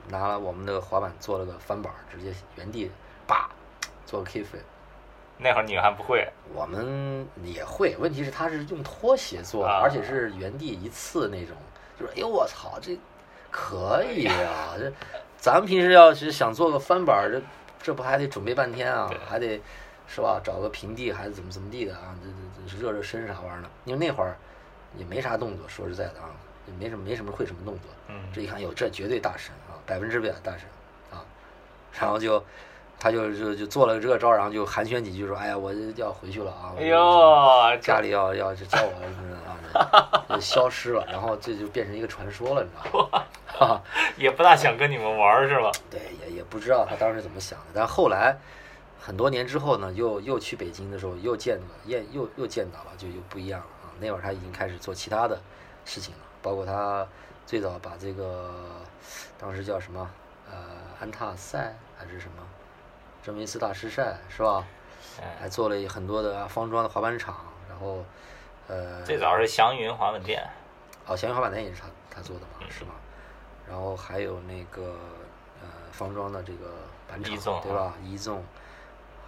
[0.08, 2.90] 拿了我们的滑板做了个翻板，直接原地
[3.26, 3.50] 叭
[4.04, 4.58] 做个 K 飞。
[5.38, 6.28] 那会儿你还不会？
[6.54, 11.56] 我们也会，问题是他是用拖鞋做的，而且是原地一次那种。
[11.98, 12.98] 就是：“哎呦，我操，这
[13.50, 14.74] 可以啊！
[14.78, 14.92] 这
[15.36, 17.42] 咱们平时要是想做个翻板，这
[17.82, 19.10] 这不还得准备半天啊？
[19.28, 19.60] 还得
[20.06, 20.40] 是吧？
[20.42, 22.14] 找个平地还是怎么怎么地的啊？
[22.22, 23.68] 这这这热热身啥玩意儿的？
[23.84, 24.36] 因为那会儿
[24.96, 26.30] 也没啥动作，说实在的啊，
[26.66, 27.90] 也没什么没什么会什么动作。
[28.08, 30.62] 嗯，这一看，哟，这绝对大神啊，百分之百大神
[31.10, 31.24] 啊！
[31.98, 32.42] 然后就。”
[33.02, 36.70] 他就就就做了这个招，然后就寒暄几句，说：“哎呀，我要回去了啊！
[36.78, 39.36] 哎呦，家里要要叫我什么
[40.28, 41.04] 啊， 消失了。
[41.10, 43.08] 然后这就变成一个传说了，你知道
[43.58, 43.82] 吗？
[44.16, 45.72] 也不大想跟你们玩是吧？
[45.90, 47.66] 对，也也不知道他当时怎么想的。
[47.74, 48.38] 但后来
[49.00, 53.90] 很多年之后呢，又又去北京的时候，又见了，又又又见到了，就又不一样了啊。
[53.98, 55.36] 那会儿他已经开始做其他的
[55.84, 57.04] 事情了，包括他
[57.46, 58.50] 最早把这个
[59.38, 60.10] 当时叫什么
[60.50, 60.56] 呃
[61.00, 62.42] 安踏赛还是什么。
[63.22, 64.64] 证明斯大师赛是吧？
[65.38, 67.36] 还做了很多的方庄的滑板场，
[67.68, 68.04] 然后，
[68.66, 70.42] 呃，最早是祥云滑板店，
[71.06, 72.94] 哦，祥云滑板店也是他他做的嘛，是吗？
[73.68, 74.96] 然后还有那个
[75.60, 76.72] 呃方庄的这个
[77.08, 77.94] 板场，对吧？
[78.02, 78.44] 一纵，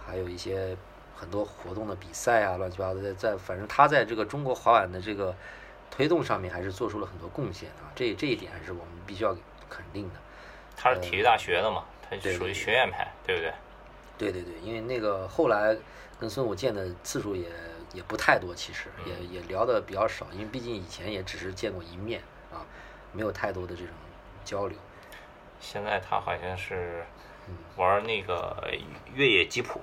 [0.05, 0.75] 还有一些
[1.15, 5.33] 很多活动的比赛啊，乱七八糟的，在反正他在这个中国滑板的这个
[5.95, 9.33] 推动上面还是做出了很多贡献啊，这这一点还是我们必须要
[9.69, 10.15] 肯定的。
[10.75, 13.53] 他是体育大学的嘛，他属于学院派，对不对？
[14.17, 15.75] 对对对，因为那个后来
[16.19, 17.47] 跟孙武见的次数也
[17.93, 22.65] 也不太多，其实也也聊的比较少，因为毕竟以前也只是见过一面啊，
[23.13, 23.93] 没有太多的这种
[24.43, 24.77] 交流。
[25.61, 27.05] 现在他好像是
[27.77, 28.55] 玩那个
[29.13, 29.79] 越野吉普，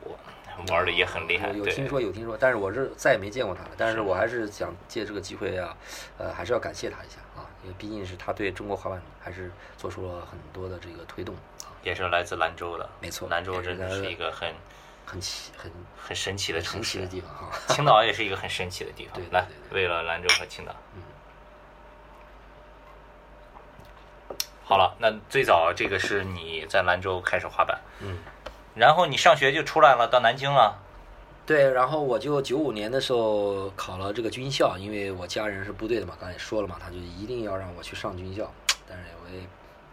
[0.69, 1.51] 玩的也很厉害。
[1.51, 3.71] 有听说有听说，但是我是再也没见过他了。
[3.77, 5.77] 但是我还是想借这个机会啊，
[6.19, 11.35] 呃，还是要感谢他一下啊，因为毕竟是他对中国滑板还是做出了很多的这个推动。
[11.83, 14.53] 也是来自兰州的，没错，兰州真的是一个很
[15.05, 17.51] 很奇、很很神奇的城市的地方啊。
[17.69, 19.15] 青岛也是一个很神奇的地方。
[19.15, 20.75] 对，来，为了兰州和青岛。
[20.95, 21.03] 嗯。
[24.65, 28.17] 好了，那最早这个是你在兰州开始滑板，嗯，
[28.75, 30.79] 然后你上学就出来了，到南京了。
[31.45, 38.51] 对，然后我就九五年的时候考了这个军校，因为我家人是部队的嘛，刚才也说了嘛，他就一定要让我去上军校，
[38.89, 39.41] 但是我也。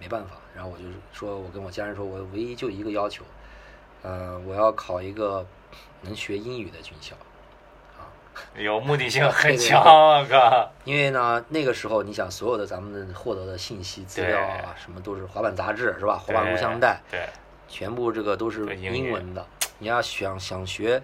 [0.01, 3.21] 没办法，然后我就说，我跟我家人说，我唯一就一个要求，
[4.01, 5.45] 呃，我要考一个
[6.03, 7.13] 能学英语的军校，
[7.99, 8.07] 啊，
[8.55, 10.69] 有目的性 很强啊，哥。
[10.85, 16.17] 因为呢，那个时候你想，所有的咱们获得的信息资料啊，什么都是滑板杂志是吧？
[16.17, 17.27] 滑板录像带，对，
[17.69, 19.45] 全部这个都是英文的。
[19.77, 21.01] 你要想想学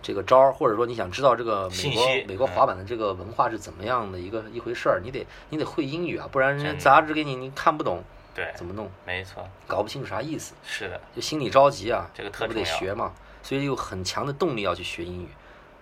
[0.00, 8.04] 这个招儿，或者说你想知道这个美国美国滑板的这个文化是怎么样的一个一回事儿，你得你得会英语啊，不然人家杂志给你你看不懂。
[8.32, 8.90] 对，怎么弄？
[9.06, 10.54] 没错，搞不清楚啥意思。
[10.62, 15.28] 是的，就心里着急啊，这个特不得学嘛，所以有很强的动力要去学英语。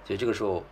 [0.06, 0.62] 所以这个时候，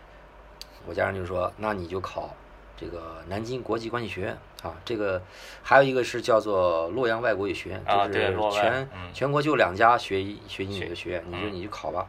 [0.86, 2.36] 我家人就说：“那你就考
[2.76, 5.20] 这个南京国际关系学院啊。”这个
[5.62, 12.06] 还有一个是叫做洛阳外国语学院，就是全全国就两家学学英语的学院，你就你就考吧，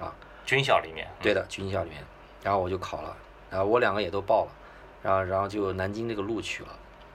[0.00, 0.12] 啊，
[0.44, 2.02] 军校里面，对的，军校里面。
[2.42, 3.16] 然后我就考了，
[3.50, 4.50] 然后我两个也都报了，
[5.02, 6.68] 然后然后就南京这个录取了。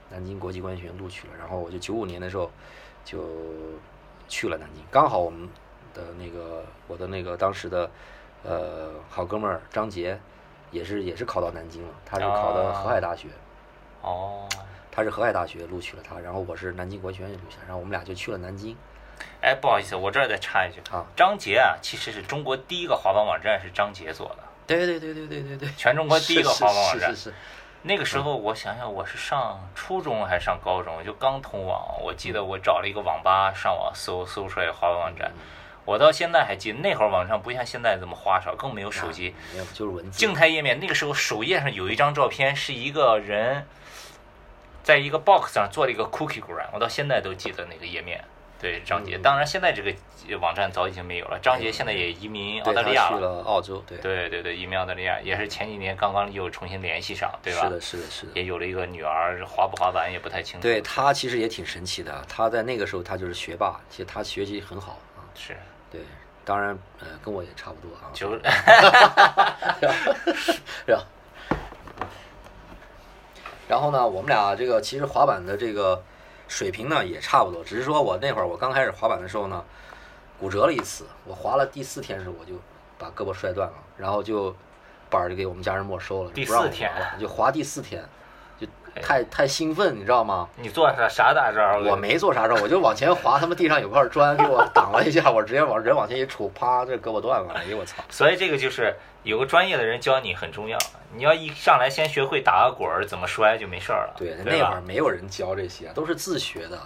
[0.10, 2.51] 南京国际关系学院录取了，然后我就九五年的时候
[3.06, 3.23] 就
[4.27, 5.47] 去了南京，刚好我们
[5.93, 7.89] 的那个我的那个当时的
[8.43, 10.19] 呃好哥们儿张杰
[10.69, 13.30] 也是也是考到南京了，他是考的河海大学，
[14.01, 14.49] 哦，
[14.91, 18.75] 他是河海大学录取了他，然后我是南京国学院录取，然后我们俩就去了南京。
[19.41, 27.10] 哎，不好意思，我这儿再插一句啊，张杰啊，其实是中国第一个滑板网站是张杰做的，对对对对对对对，全中国第一个滑板网站。
[27.12, 27.36] 是是是。
[27.84, 31.99] 那个时候，我想想，我是上初中还是上高中，就刚通网。
[32.04, 35.32] 我记得我找了一个网吧，上网搜搜出来滑板网站。
[35.84, 40.80] 我到现在还记得，那会儿网上不像现在这么花哨，更没有手机，没有就是文字静态页面。
[40.80, 43.65] 那个时候首页上有一张照片，是一个人
[44.83, 48.23] 在一个 box 上做了一个 cookie 管，我到现在都记得那个页面。
[48.59, 49.91] 对张杰，当然现在这个
[50.37, 51.39] 网站早已经没有了。
[51.41, 53.83] 张杰现在也移民澳大利亚了，去了澳洲。
[53.87, 57.63] 对对对对，移民澳大利亚也是前几年刚刚又重新联系上，对吧？
[57.63, 58.31] 是的，是的，是的。
[58.35, 60.61] 也有了一个女儿，滑不滑板也不太清楚。
[60.61, 65.25] 对他其实也挺神奇的，他在那个时候他就是学霸，其实他学习很好啊。
[65.33, 65.57] 是。
[65.89, 66.01] 对，
[66.45, 68.13] 当然呃跟我也差不多啊。
[68.13, 68.29] 就。
[70.85, 71.03] 是吧？
[73.71, 76.03] 然后呢，我们俩这个其实滑板的这个。
[76.51, 79.63] 水平呢也差不多，只是说我那会儿我刚开始滑板的时候呢，
[80.38, 81.05] 骨折了一次。
[81.23, 82.55] 我滑了第四天时，我就
[82.97, 84.53] 把胳膊摔断了，然后就
[85.10, 87.17] 板儿就给我们家人没收了，不让我滑了。
[87.17, 88.10] 就滑第四天，就
[89.01, 90.49] 太太兴奋，你知道吗？
[90.58, 91.80] 你做啥啥大招？
[91.89, 97.54] 我没做啥招，我就往前滑，他们地上有块砖给我挡了一下，我直接往人往前一杵，啪，这胳膊断了。
[97.54, 98.04] 哎呦我操！
[98.10, 100.77] 所以这个就是有个专业的人教你很重要。
[101.13, 104.13] 你要一上来先学会打个滚儿，怎么摔就没事儿了。
[104.17, 106.80] 对，那会儿没有人教这些，都是自学的。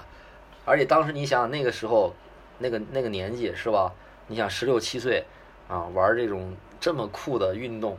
[0.65, 2.13] 而且当时你想那个时候，
[2.58, 3.91] 那个那个年纪是吧？
[4.28, 5.24] 你想十六七岁
[5.68, 7.96] 啊，玩这种这么酷的运动，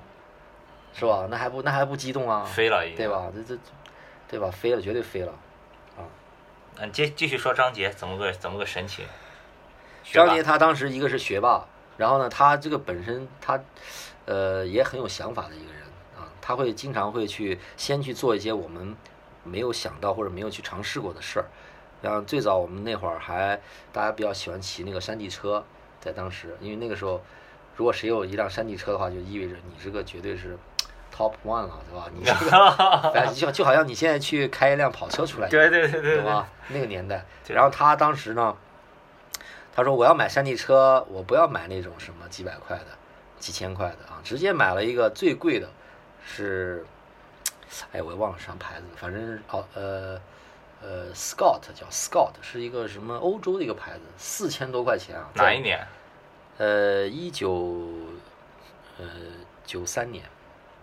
[0.92, 1.29] 是吧？
[1.31, 2.42] 那还不那还不激动啊？
[2.42, 3.27] 飞了，对吧？
[3.33, 3.61] 这这，
[4.29, 4.51] 对吧？
[4.51, 5.33] 飞了，绝对飞了，
[5.97, 6.03] 啊！
[6.79, 9.05] 嗯，接继续说张杰怎么个怎么个神奇？
[10.05, 13.61] 张杰他当时一个是学霸，然后呢，他这个本身他
[14.25, 15.83] 呃也很有想法的一个人
[16.17, 16.29] 啊。
[16.41, 18.97] 他会经常会去先去做一些我们
[19.43, 21.47] 没有想到或者没有去尝试过的事儿，
[22.03, 23.61] 像最早我们那会儿还
[23.93, 25.65] 大家比较喜欢骑那个山地车，
[26.01, 27.23] 在当时，因为那个时候
[27.75, 30.57] 如果谁有一辆山地车的话，就意味着你这个绝对是
[31.16, 32.11] top one 了，对吧？
[32.12, 36.46] 你这个 就就好像你现在去开一辆跑车出来，对对对对，对吧？
[36.68, 38.55] 那个年代，然后他当时呢，
[39.74, 42.87] 他说我要买山地车，我不要买那种什么几百块的、
[43.38, 45.68] 几千块的啊，直接买了一个最贵的。
[46.29, 46.85] 是，
[47.92, 50.20] 哎，我也忘了啥牌子，反正哦，呃，
[50.83, 55.31] 呃，Scott 叫 Scott，是一个什么欧洲的一个牌子，四千多块钱啊。
[55.35, 55.87] 哪一年？
[56.59, 57.87] 呃，一九，
[58.98, 59.07] 呃，
[59.64, 60.24] 九三年。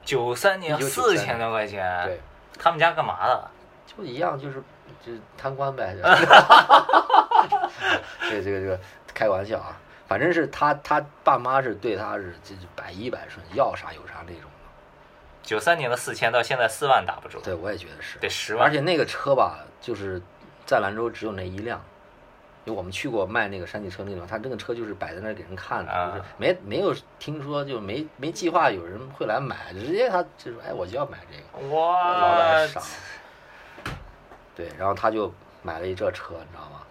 [0.04, 2.06] 九三年，四千多块钱。
[2.06, 2.20] 对。
[2.60, 3.50] 他们家干嘛的？
[3.86, 4.64] 就一样，就是
[5.06, 5.96] 就贪官呗。
[8.30, 8.80] 这这个这个
[9.14, 14.50] 开玩笑啊，反正是他他爸妈是对他是这百依百顺，要啥有啥那种。
[15.42, 18.66] 九三年的四千到现在四万打不住，对我也觉得是得十万。
[18.66, 20.22] 而且那个车吧，就是
[20.66, 21.84] 在兰州只有那一辆，
[22.66, 32.82] 因为我们去过卖那个山地车那种，他这个车就是摆在那儿给人看的，就是没没有听说就没没计划有人会来买，直接他就说哎我就要买这个，哇，老板傻，
[34.56, 36.82] 对，然后他就买了一这车，你知道吗？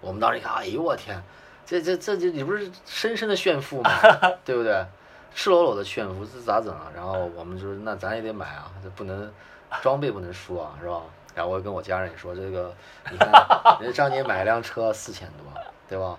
[0.00, 1.22] 我们当时一看，哎呦我天，
[1.64, 3.90] 这这这这你不是深深的炫富吗？
[4.44, 4.84] 对不对？
[5.32, 6.90] 赤裸裸的炫富，这咋整啊？
[6.92, 9.32] 然后我们就说，那咱也得买啊，这不能
[9.80, 11.02] 装备不能输啊，是吧？
[11.40, 12.70] 然后我跟我家人也说，这个
[13.10, 13.32] 你看，
[13.80, 15.50] 人家张姐买一辆车四千多，
[15.88, 16.18] 对吧？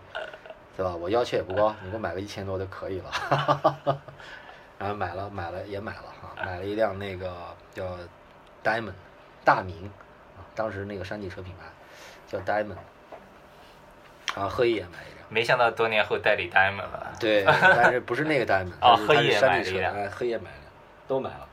[0.76, 0.96] 对吧？
[0.96, 4.02] 我要求也不高，你给我买个一千多就可以了。
[4.80, 7.32] 然后买了，买了也买了哈，买了一辆那个
[7.72, 7.84] 叫
[8.64, 8.94] Diamond
[9.44, 9.86] 大明
[10.36, 11.68] 啊，当时那个山地车品牌
[12.26, 12.78] 叫 Diamond，
[14.34, 15.28] 啊，贺一也买一辆。
[15.30, 17.14] 没想到多年后代理 Diamond 了。
[17.20, 20.68] 对，但是不是那个 Diamond，啊， 黑夜买了一辆，黑夜买的，
[21.08, 21.48] 都买了。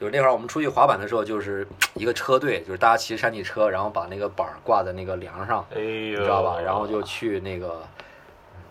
[0.00, 6.60] 就是那会儿我们出去滑板的时候，就是一个车队，就是大家骑山地车，然后把那个板儿挂在那个梁上，哎呦，你知道吧？
[6.60, 7.82] 然后就去那个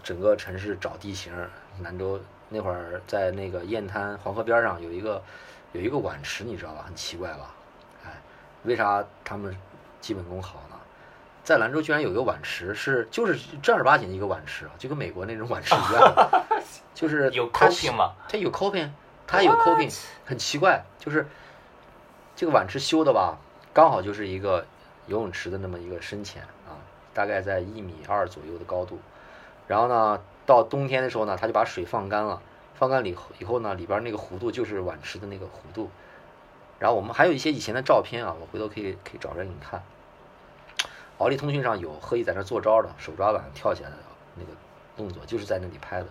[0.03, 1.33] 整个城市找地形。
[1.83, 5.21] 兰州那会儿在那个雁滩黄河边上有一个
[5.73, 6.83] 有一个碗池，你知道吧？
[6.87, 7.53] 很奇怪吧？
[8.03, 8.19] 哎，
[8.63, 9.55] 为啥他们
[10.01, 10.75] 基本功好呢？
[11.43, 16.31] 在兰州居然有一个碗池，是就是正儿八经的一个碗池，就跟美国那种碗池一样，
[16.95, 18.13] 就是有 coping 吗？
[18.27, 18.89] 它有 coping，
[19.27, 21.25] 它有 coping，很奇怪，就是
[22.35, 23.37] 这个碗池修的吧，
[23.73, 24.65] 刚好就是一个
[25.05, 26.75] 游泳池的那么一个深浅啊，
[27.13, 28.99] 大概在一米二左右的高度。
[29.67, 32.41] 然后呢，到冬天的时候呢，他就把水放干了，
[32.75, 35.89] 放干了以后以后呢，里边那个弧度就是碗池的那个弧度。
[36.77, 39.81] 然后我们还有一些以前的照片啊，我回头可以可以找出来给你看。
[41.19, 43.95] 奥利通讯上有何毅在那做招的，手抓碗跳起来的
[44.35, 44.51] 那个
[44.97, 46.07] 动作，就是在那里拍的。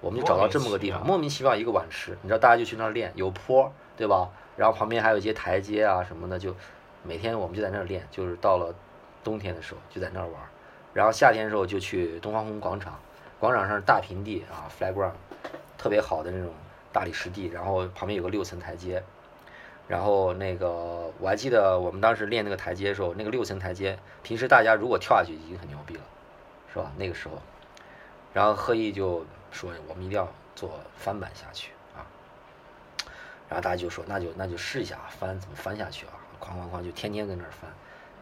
[0.00, 4.28] 我们就找到这么个地方，莫名其妙一个碗池，你知道大家就去那儿练，有坡，对吧？
[4.56, 6.54] 然后旁边还有一些台阶啊什么的，就
[7.02, 8.74] 每天我们就在那儿练，就是到了
[9.24, 10.34] 冬天的时候就在那儿玩，
[10.92, 12.98] 然后夏天的时候就去东方红广场，
[13.38, 15.12] 广场上是大平地啊，flat ground，
[15.78, 16.52] 特别好的那种
[16.92, 19.02] 大理石地，然后旁边有个六层台阶，
[19.88, 26.02] 然后那个我还记得我们当时练那个台阶的时候，那个六层台阶，平时大家如果跳下去已经很牛逼了，
[26.72, 26.92] 是吧？
[26.96, 27.34] 那个时候，
[28.34, 31.72] 然后贺毅就说我们一定要做翻板下去，
[33.50, 37.68] 然后大家就说那就那就试一下翻怎么翻下去啊，哐哐哐就天天跟那儿翻，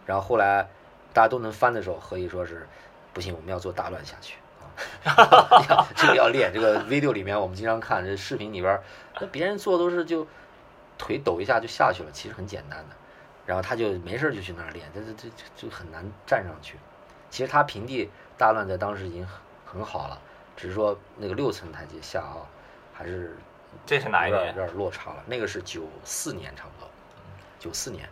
[0.06, 0.66] 然后后来
[1.12, 2.66] 大家都能翻的时候，贺毅说是
[3.12, 4.38] 不行，我们要做大乱下去
[5.04, 6.50] 啊， 这个要练。
[6.52, 8.80] 这个 video 里面我们经常看，这视频里边
[9.20, 10.26] 那别人做都是就
[10.96, 12.96] 腿抖一下就下去了，其实很简单的，
[13.44, 16.78] 然后他就没事就去那儿练，这这这就很难站上去。
[17.28, 20.18] 其实他平地大乱在当时已经很很好了。
[20.56, 22.42] 只是说那个六层台阶下啊，
[22.92, 23.36] 还是
[23.86, 24.48] 这是哪一年？
[24.48, 25.22] 有点落差了。
[25.26, 26.88] 那个是九四年，差不多，
[27.58, 28.08] 九四年。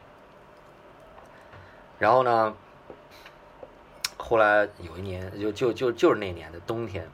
[1.98, 2.54] 然后呢，
[4.16, 7.08] 后来有一年，就就就就是那年的冬天，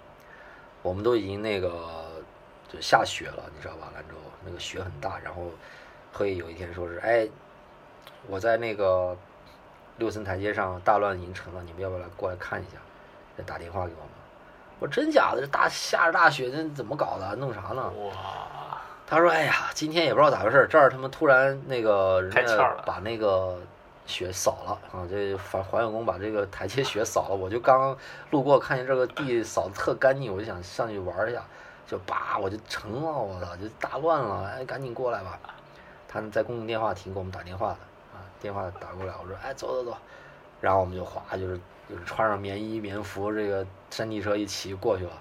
[0.83, 2.23] 我们都已经那个
[2.69, 3.91] 就下雪了，你知道吧？
[3.95, 5.19] 兰州那个雪很大。
[5.19, 5.51] 然后
[6.13, 7.29] 可以有一天说是，哎，
[8.27, 9.17] 我在那个
[9.99, 12.79] 六层台阶上大乱已经成了，你们要不要来过来看一下？
[13.37, 14.12] 再打电话给我。
[14.83, 15.41] 我说真假的？
[15.41, 17.37] 这大下着大雪，这怎么搞的？
[17.37, 17.89] 弄啥呢？
[18.05, 18.83] 哇！
[19.07, 23.57] 他说：“哎呀，今天也不知道咋回事，这儿他们突然那个人家把那个
[24.07, 25.07] 雪扫了啊！
[25.09, 27.37] 这环环卫工把这个台阶雪扫了。
[27.37, 27.97] 我就刚
[28.31, 31.45] 路过，看见这个地扫的特干净，我就想上去玩一下，
[31.87, 34.49] 就叭我就成了，我操，就大乱了！
[34.49, 35.39] 哎，赶紧过来吧！
[36.09, 37.77] 他们在公用电话亭给我们打电话的
[38.15, 39.97] 啊，电话打过来，我说：哎，走走走，
[40.61, 41.57] 然后我们就滑，就是
[41.89, 45.13] 就是穿上棉衣棉服，这个山地车一骑过去了。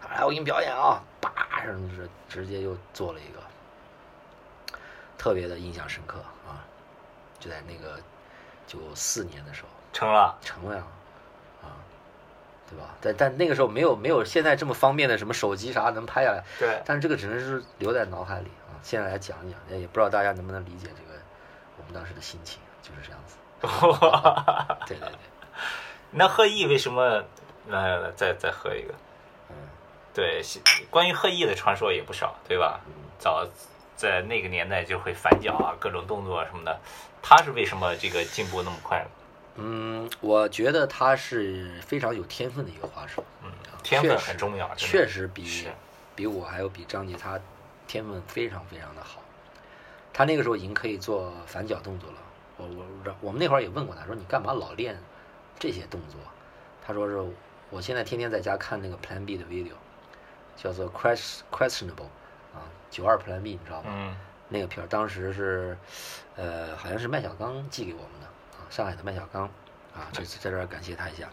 [0.00, 1.02] 他说：哎，我给你表演啊！
[1.20, 1.32] 叭，
[1.64, 3.40] 上是直接就做了一个，
[5.16, 6.60] 特别的印象深刻啊！
[7.40, 7.98] 就在那个
[8.66, 10.82] 九四年的时候，成了，成了呀，
[11.62, 11.80] 啊，
[12.68, 12.94] 对吧？
[13.00, 16.82] 但但那个时候没有没有现在这么方便的什么手机啥能拍下来，对。
[16.84, 18.76] 但是这个只能是留在脑海里啊。
[18.82, 21.18] 现在来讲一讲，也不知道大家能不能理解这个
[21.78, 23.36] 我们当时的心情，就是这样子。
[24.86, 25.18] 对对对。
[26.10, 27.24] 那贺毅为什么？
[27.68, 28.94] 来来来，再再喝一个。
[29.50, 29.56] 嗯。
[30.14, 30.42] 对，
[30.90, 32.80] 关于贺毅的传说也不少，对吧？
[33.18, 33.46] 早
[33.96, 36.78] 在那个年代就会反脚啊，各种动作什么的。
[37.22, 39.10] 他是为什么这个进步那么快呢？
[39.56, 43.24] 嗯，我觉得他是非常有天分的一个滑手。
[43.42, 43.50] 嗯，
[43.82, 45.68] 天分很重要，确实比
[46.14, 47.38] 比我还有比张杰他
[47.86, 49.22] 天分非常非常的好。
[50.12, 52.16] 他那个时候已经可以做反脚动作了。
[52.56, 54.96] 我我我们那会儿也问过他说：“你干嘛老练
[55.58, 56.20] 这些动作？”
[56.86, 57.16] 他说：“是
[57.74, 59.72] 我现在天天在家看那个 Plan B 的 video。”
[60.56, 62.06] 叫做 questionable，
[62.54, 63.90] 啊，九二 Plan B，你知道吗？
[63.92, 64.16] 嗯。
[64.48, 65.76] 那个片儿当时是，
[66.36, 69.42] 呃，好像是麦小刚寄给我们的啊，上海的麦小刚，
[69.92, 71.28] 啊，这次在这儿感谢他一下。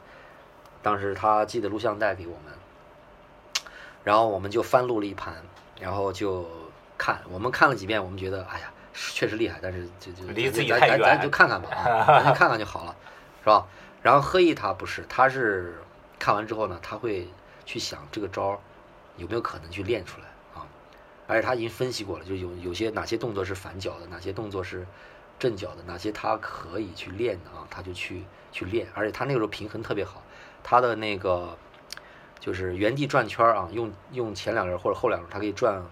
[0.81, 3.63] 当时他寄的录像带给我们，
[4.03, 5.35] 然后我们就翻录了一盘，
[5.79, 6.49] 然后就
[6.97, 12.95] 看，我们看了几遍，我们觉得，哎呀，确实厉害，但是就就离自己太远，咱咱就看看吧，啊，咱就看看就好了，
[13.41, 13.67] 是吧？
[14.01, 15.79] 然后贺毅他不是，他是
[16.21, 17.27] 看完之后呢，他会
[17.65, 18.61] 去想这个招。
[19.17, 20.65] 有没有可能去练出来啊？
[21.27, 24.87] 而且他已经分析过了，就有有些哪些动作是反脚的，哪些动作是
[25.37, 28.87] 正脚的，哪些他可以去练的啊，他就去去练。
[28.95, 30.23] 而且他那个时候平衡特别好，
[30.63, 31.57] 他的那个
[32.39, 35.83] 就是原地转圈啊，用用前两轮或者后两轮，他可以转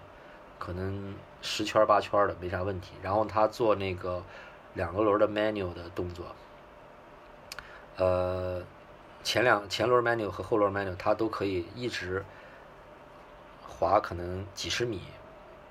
[0.58, 2.94] 可能十圈八圈的没啥问题。
[3.02, 4.24] 然后他做那个
[4.72, 6.34] 两个轮的 manual 的动作，
[7.96, 8.62] 呃，
[9.22, 12.24] 前两前轮 manual 和后轮 manual 他都可以一直。
[13.66, 15.00] 滑可能几十米，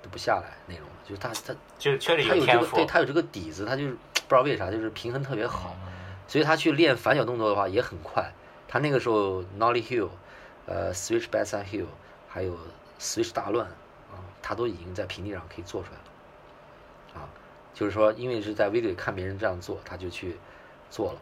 [0.02, 5.76] 都不下来那种，就是他他就确实他有这天赋，个对他有这个底子，他就是不知道为啥就是平衡特别好，
[6.28, 8.34] 所以他去练反脚动作的话也很快。
[8.68, 10.10] 他那个时候 Nollie Hill，
[10.66, 11.86] 呃 Switch Backside Hill，
[12.28, 12.58] 还有
[13.00, 13.68] Switch 大乱
[14.12, 15.98] 啊，他都已经在平地上可以做出来
[17.20, 17.30] 了，啊，
[17.76, 20.36] 就是说因为是在 video 里看别人这样做，他就去
[20.90, 21.20] 做了，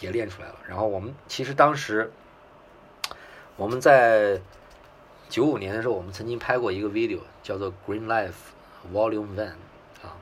[0.00, 0.56] 也练出来了。
[0.68, 2.10] 然后我们其实当时
[3.56, 4.40] 我们在
[5.28, 8.32] 九五年的时候，我们曾经拍过一个 video，叫做 Green Life
[8.92, 9.54] Volume One，
[10.02, 10.16] 啊，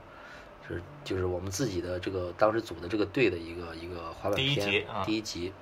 [0.69, 5.53] 是就是我们自己的这个当时组的这个队的一个一个滑板第一片，集啊第一集。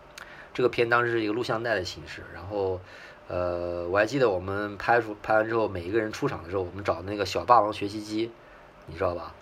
[0.53, 2.81] 这个片当时是一个录像带的形式，然后，
[3.29, 8.33] 呃，我还记得我们拍出拍完之后，每一个人出场的时候，我们找那个小霸王学习机，
[8.87, 9.33] 你知道吧？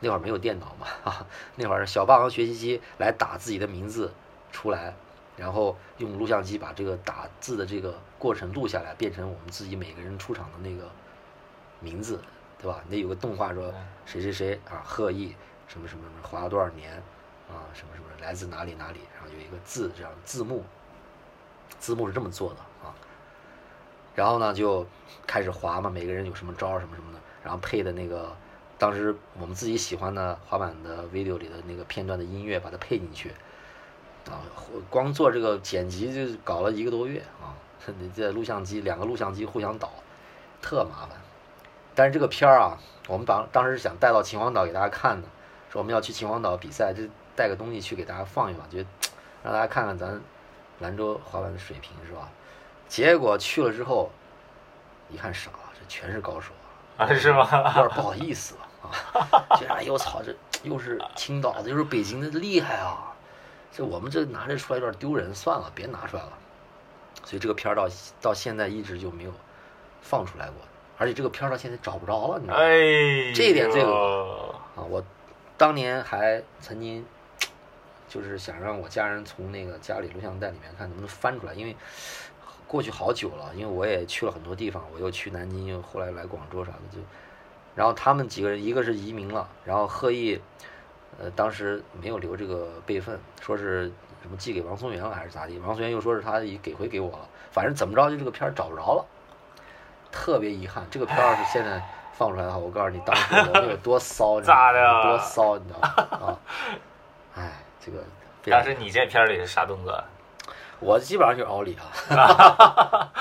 [0.00, 1.26] 那会儿没有电脑嘛，啊，
[1.56, 4.12] 那会儿小霸王学习机来打自己的名字
[4.50, 4.94] 出来，
[5.36, 10.90] 然后用录像机把这个打字的这个过程录下来，变成我们自己每个人出场的那个
[11.80, 12.20] 名字，
[12.58, 12.82] 对吧？
[12.88, 13.72] 那有个动画说
[14.06, 15.34] 谁谁谁啊，贺毅
[15.68, 16.92] 什么什么什么，滑了多少年
[17.48, 20.64] 啊，什么什么来自哪里哪里，然后有一个字这样字幕，
[21.78, 22.94] 字幕是这么做的啊。
[24.14, 24.86] 然后呢就
[25.26, 28.34] 开始滑嘛，每个人有什么招什么什么的，然后配的那个
[28.80, 33.30] 当时我们自己喜欢的滑板的 video 里的那个片段的音乐，把它配进去。
[34.30, 34.40] 啊，
[34.88, 37.52] 光做这个剪辑就搞了一个多月啊！
[37.98, 39.90] 你这录像机两个录像机互相导，
[40.62, 41.10] 特麻烦。
[41.94, 45.28] 但是这个片儿啊，我们把当时是想带到秦皇岛给大家看的，
[45.70, 47.02] 说我们要去秦皇岛比赛，就
[47.36, 48.88] 带个东西去给大家放一放，觉得
[49.44, 50.18] 让大家看看咱
[50.78, 52.30] 兰州滑板的水平是吧？
[52.88, 54.10] 结果去了之后，
[55.10, 56.52] 一看傻了，这全是高手
[56.96, 57.46] 啊，是吗？
[57.76, 58.68] 有点不好意思了啊！
[59.58, 63.14] 这哎呦我操，这又是青岛的，又是北京的，厉害啊！
[63.72, 66.32] 这我们这拿这出来有点丢人，算了，别拿出来了。
[67.24, 67.88] 所以这个片儿到
[68.20, 69.32] 到现在一直就没有
[70.00, 70.54] 放出来过，
[70.98, 72.62] 而且这个片儿到现在找不着了，你知道吗？
[72.62, 74.82] 哎，这一点最恶啊！
[74.82, 75.04] 我
[75.56, 77.04] 当年还曾经
[78.08, 81.76] 就是想让我家人从那个家里录像带里面看能不能翻出来，因为
[82.66, 86.98] 过去好久了，因为我也去了很多地方，我又去南京，又后来来广州啥的，就
[87.80, 90.38] 然后他们几个人，一个是移民了，然后贺毅。
[91.18, 95.58] 呃，当时没有留这个备份，说是什么寄给王松元了还是咋地？
[95.60, 99.06] 王松元又说是他已给回给我了，反正怎么着就这个片儿找不着了，
[100.12, 100.86] 特别遗憾。
[100.90, 105.02] 这个片儿要是现在放出来的话，我告诉你当时我们有多骚， 咋的？
[105.02, 105.88] 多骚，你知道吗？
[106.10, 106.38] 啊，
[107.36, 108.04] 哎，这个。
[108.44, 110.04] 当时你这片儿里是啥动作？
[110.80, 111.76] 我基本上就是奥利
[112.10, 113.12] 啊，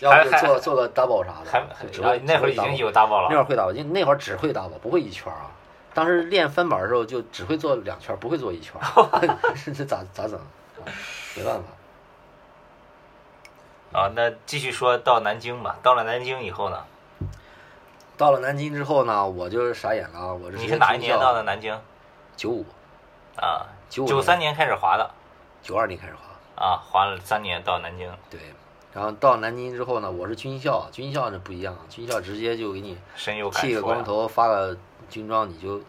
[0.00, 5.50] 要不就做做个 double 啥的，就只会那会儿已经有 double 了，那会儿会 double，那会儿只会 double，不会一圈啊。
[5.94, 8.74] 当时练翻板的时候就只会做两圈，不会做一圈，
[9.74, 10.38] 这咋咋整？
[11.36, 11.56] 没办
[13.92, 14.00] 法。
[14.00, 15.76] 啊，那继续说到南京吧。
[15.82, 16.84] 到了南京以后呢？
[18.16, 20.32] 到了南京之后呢，我就傻眼了。
[20.34, 21.76] 我是你是哪一年到的南京？
[22.36, 22.64] 九五。
[23.36, 25.10] 啊，九九三年开始滑的。
[25.62, 26.20] 九二年开始滑。
[26.60, 28.12] 啊，花了三年到南京。
[28.30, 28.38] 对，
[28.92, 32.96] 然后到南京之后呢，我是军校，军校那不一样，军校直接就给你
[33.54, 34.76] 剃个光头，发个。
[35.08, 35.80] 军装你就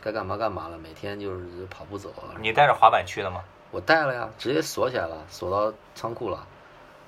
[0.00, 2.12] 该干嘛干嘛了，每天就是跑步走。
[2.40, 3.40] 你带着滑板去的吗？
[3.70, 6.44] 我带了呀，直接锁起来了，锁到仓库了。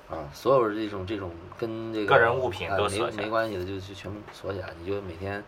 [0.09, 4.69] 啊，所有这种这种跟这个个人物品都没没关系的，就就全部锁起来。
[4.79, 5.43] 你就每天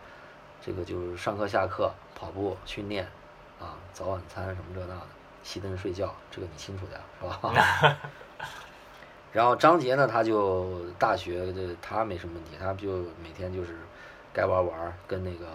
[0.60, 3.08] 这个就是上课下课跑步训练
[3.58, 5.00] 啊，早晚餐什么这那的，
[5.44, 7.96] 熄灯睡觉，这个你清楚的是吧？
[9.32, 13.76] 然后张杰呢，他就大学的他没什么问题，他就每天就是
[14.32, 15.46] 该玩玩，跟那个。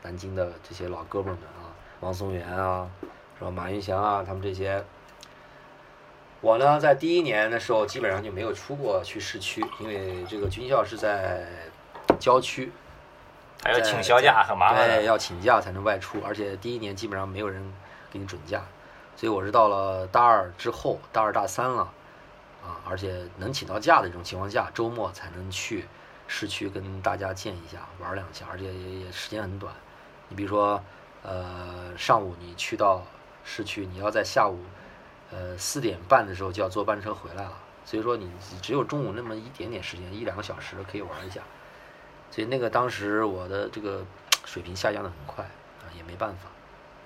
[0.00, 2.88] 南京的这些老哥们儿们啊，王松元啊，
[3.36, 3.50] 是吧？
[3.50, 4.82] 马云祥啊，他们这些，
[6.40, 11.48] 我呢在第一年的时候基本上就没有出过去市区，因为这个军校是在
[12.20, 12.70] 郊区，
[13.64, 17.60] 还要请销假很麻烦，对，要请假才能外出，而且第一年基本上没有人
[18.08, 18.62] 给你准假，
[19.18, 21.92] 所以我是到了大二之后，大二大三了，
[22.64, 25.86] 啊，而且能请到假的这种情况下，周末才能去
[26.28, 29.74] 市区跟大家见一下，玩两下，而且也也时间很短。
[30.28, 30.80] 你比如说，
[31.24, 33.02] 呃，上午你去到
[33.42, 34.60] 市区，你要在下午，
[35.32, 37.58] 呃四点半的时候就要坐班车回来了。
[37.84, 38.30] 所以说你
[38.62, 41.40] 只有中午那么一点点时间，一两个小时可以玩一下。
[42.30, 44.04] 所以那个当时我的这个
[44.44, 46.48] 水平下降的很快啊，也没办法，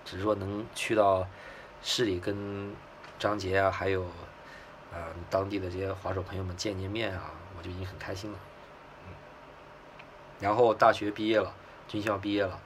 [0.05, 1.27] 只是说能去到
[1.83, 2.75] 市里跟
[3.19, 4.03] 张杰啊，还有
[4.93, 8.39] 呃当地的这些滑手朋友们见见面啊，我就已经很开心了。
[9.07, 9.15] 嗯。
[10.41, 11.53] 然后大学毕业了，
[11.89, 12.59] 军校毕业了。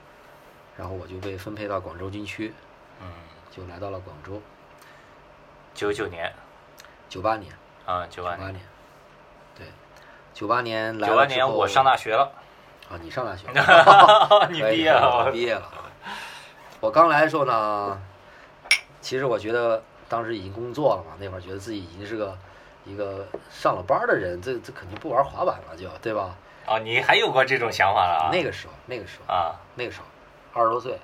[0.77, 2.53] 然后我就被分配到广州军区，
[3.01, 3.07] 嗯，
[3.49, 4.39] 就来到了广州。
[5.73, 6.31] 九九年，
[7.09, 7.51] 九八年
[7.87, 8.53] 啊，九八年，
[9.55, 9.65] 对，
[10.35, 12.31] 九八年来九八年我上大学了，
[12.91, 14.47] 啊，你上大学了？
[14.53, 15.25] 你毕业了？
[15.25, 15.67] 我毕业了。
[16.79, 17.99] 我刚来的时候呢，
[19.07, 22.37] 其实我觉得当时已经工作了嘛，那会儿觉得自己已经是个
[22.83, 26.35] 一个上了班的人，这这肯定不玩滑板了，就对吧？
[26.65, 28.29] 哦，你还有过这种想法了？
[28.33, 30.05] 那个时候，那个时候啊，那个时候
[30.51, 30.99] 二十多岁，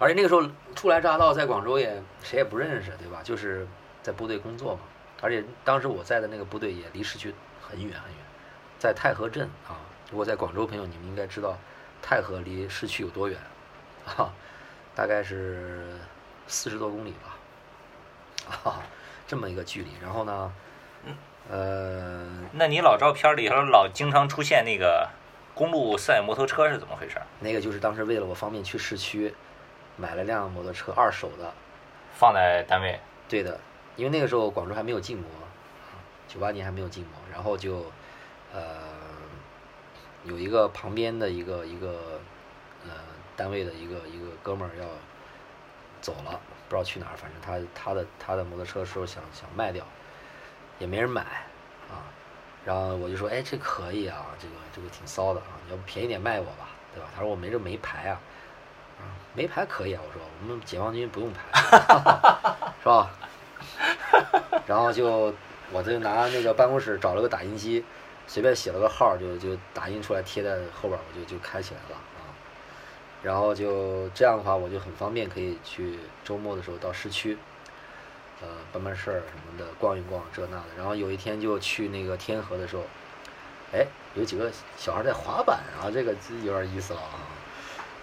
[0.00, 0.42] 而且那个时候
[0.74, 3.20] 初来乍到，在广州也谁也不认识，对吧？
[3.22, 3.64] 就是
[4.02, 4.80] 在部队工作嘛。
[5.20, 7.32] 而且当时我在的那个部队也离市区
[7.62, 8.20] 很远很远，
[8.80, 9.78] 在太和镇啊。
[10.10, 11.56] 如果在广州朋友，你们应该知道
[12.02, 13.38] 太和离市区有多远
[14.04, 14.34] 啊？
[14.94, 15.98] 大概是
[16.46, 18.82] 四十多公里吧，啊，
[19.26, 19.90] 这么一个距离。
[20.00, 20.52] 然后呢，
[21.50, 25.08] 呃，那你老照片里头老经常出现那个
[25.54, 27.20] 公路赛摩托车是怎么回事？
[27.40, 29.34] 那个就是当时为了我方便去市区，
[29.96, 31.52] 买了辆摩托车，二手的，
[32.14, 33.00] 放在单位。
[33.28, 33.58] 对的。
[33.96, 35.24] 因为那个时候广州还没有禁摩，
[36.26, 37.86] 九八年还没有禁摩，然后就，
[38.52, 38.60] 呃，
[40.24, 42.13] 有一个旁边的一个一个，呃，
[43.36, 44.86] 单位的一个一个哥们儿要
[46.00, 49.84] 走了，不知道去哪儿，反正他他的他的摩托车说想想卖掉，
[50.78, 51.22] 也没人买，
[51.90, 52.04] 啊，
[52.64, 57.08] 然后我就说，哎，这可以啊，这个这个挺骚的啊，你要不便宜点卖我吧，对吧？
[57.14, 58.20] 他说我没这没牌啊，
[59.00, 59.02] 啊，
[59.34, 61.40] 没牌可以啊，我说我们解放军不用牌，
[62.82, 63.10] 是吧？
[64.66, 65.34] 然后就
[65.72, 67.84] 我就拿那个办公室找了个打印机，
[68.26, 72.03] 随便写了个号，就就打印出来贴在后边，我就就开起来了啊。
[73.24, 77.38] 然后就这样的话，我就很方便，可以去周末的时候到市区，
[78.42, 80.64] 呃，办办事儿什么的，逛一逛这那的。
[80.76, 82.82] 然后有一天就去那个天河的时候，
[83.72, 86.14] 哎，有几个小孩在滑板啊，这个
[86.44, 87.24] 有点意思了啊。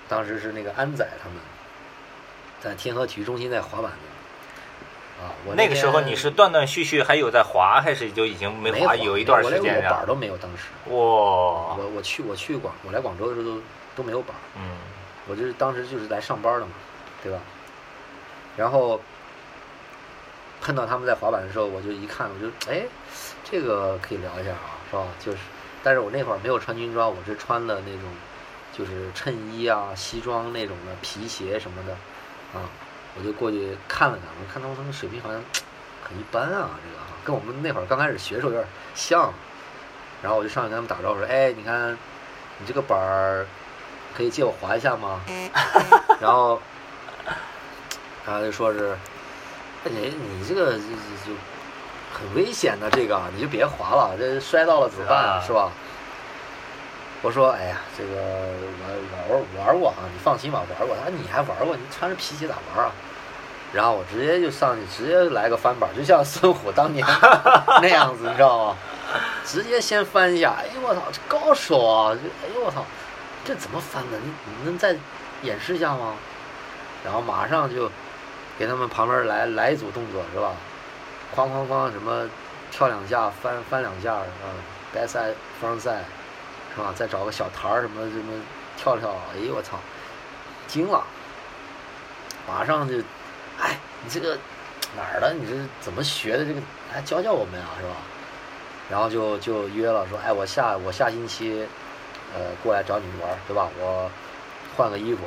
[0.09, 1.38] 当时是那个安仔他们
[2.59, 3.91] 在天河体育中心在滑板。
[5.22, 10.63] 啊，我那个时候你是断断续续还有在滑，还是就已经没滑有一段时间我连板都没有，当时。
[10.88, 10.95] 哇！
[10.95, 13.61] 我我去我去广我来广州的时候都
[13.97, 14.36] 都没有板。
[14.55, 14.63] 嗯。
[15.32, 16.73] 我就是当时就是来上班的嘛，
[17.23, 17.39] 对吧？
[18.57, 18.99] 然后
[20.59, 22.84] 碰到他们在滑板的时候，我就一看，我就哎，
[23.49, 25.07] 这个可以聊一下啊，是吧？
[25.21, 25.38] 就是，
[25.82, 28.03] 但是我那会儿没有穿军装，我是穿的那种
[28.73, 31.93] 就是衬衣啊、西装那种的皮鞋什么的
[32.59, 32.67] 啊。
[33.17, 35.41] 我就过去看了看，我看到他们水平好像
[36.03, 39.34] 很一般啊，这个跟我们那会儿刚开始学的时候有点像。
[40.21, 41.97] 然后我就上去跟他们打招呼说：“哎，你看，
[42.59, 43.47] 你这个板儿
[44.16, 45.22] 可以借我滑一下吗？”
[46.20, 46.59] 然后
[48.26, 48.97] 他就说是
[49.86, 51.34] ：“你你这个就就
[52.14, 55.41] 很危险的，这个你就别滑了，这摔到了怎么办？
[55.45, 55.72] 是吧？”
[57.24, 58.14] 我说：“哎呀，这个
[58.82, 60.95] 玩玩玩过啊，你放心吧，玩过。
[60.97, 61.76] 他说你还玩过？
[61.76, 62.91] 你穿着皮鞋咋玩啊？”
[63.74, 67.05] 然后我直接就上去，直接来个翻板，就像孙虎当年
[67.82, 68.76] 那样子，你知道吗？
[69.45, 72.14] 直接先翻一下，哎呦我操，这高手啊！
[72.14, 72.84] 这哎呦我操，
[73.43, 74.17] 这怎么翻的？
[74.19, 74.95] 你能再
[75.43, 76.15] 演示一下吗？
[77.03, 77.89] 然后马上就
[78.57, 80.53] 给他们旁边来来一组动作，是吧？
[81.35, 82.29] 哐哐哐，什么
[82.69, 84.25] 跳两下，翻翻两下，啊
[84.95, 86.03] ，back side front side。
[86.73, 86.93] 是吧？
[86.95, 88.31] 再找个小台儿什么什么
[88.77, 89.77] 跳跳，哎呦我操，
[90.67, 91.03] 惊了！
[92.47, 92.97] 马上就，
[93.59, 94.37] 哎，你这个
[94.95, 95.33] 哪儿的？
[95.33, 96.45] 你这怎么学的？
[96.45, 96.61] 这个
[96.93, 97.95] 来教教我们啊，是吧？
[98.89, 101.67] 然后就就约了，说，哎，我下我下星期，
[102.36, 103.69] 呃，过来找你们玩，对吧？
[103.79, 104.09] 我
[104.77, 105.21] 换个衣服，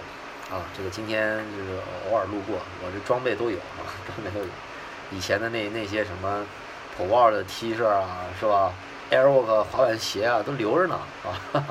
[0.55, 1.78] 啊，这个今天就是
[2.09, 4.50] 偶尔路过，我这装备都有啊， 装备都有，
[5.11, 6.44] 以前的那那些什么
[6.96, 8.07] 普沃的 T 恤啊，
[8.38, 8.72] 是吧
[9.11, 11.62] ？Airwalk 滑板鞋啊，都留着呢啊。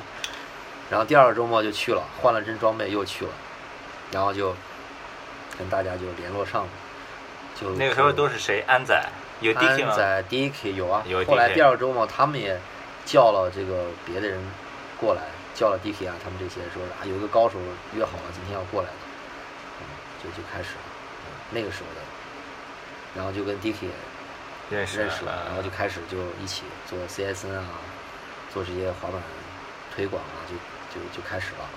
[0.91, 3.31] 然后第二个周末就去了，换了身装备又去了，
[4.11, 4.55] 然后就
[5.57, 6.69] 跟大家就联络上了。
[7.59, 8.63] 就那个时候都是谁？
[8.67, 9.03] 安仔
[9.39, 9.53] 有？
[9.55, 11.01] 安仔 Dicky 有啊。
[11.07, 11.23] 有。
[11.25, 12.59] 后来第二个周末他们也
[13.05, 14.39] 叫了这个别的人
[15.03, 15.21] 过来，
[15.53, 17.59] 叫了 Dicky 啊，他们这些说啊有一个高手
[17.93, 18.95] 约好了今天要过来的，
[20.23, 20.85] 就就开始了
[21.51, 22.01] 那个时候的，
[23.15, 23.89] 然后就跟 Dicky。
[24.69, 27.65] 认识了，然后就开始就一起做 CSN 啊，
[28.51, 29.21] 做这些滑板
[29.93, 30.55] 推广啊，就
[30.95, 31.69] 就就开始了。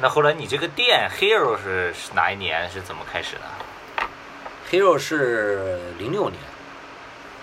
[0.00, 2.68] 那后来你这个店 Hero 是是哪一年？
[2.70, 3.42] 是怎么开始的
[4.70, 6.42] ？Hero 是零六年，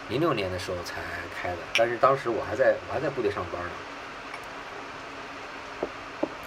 [0.09, 0.95] 零六年的时候才
[1.43, 3.69] 开的，但是当时我还在我还在部队上班呢。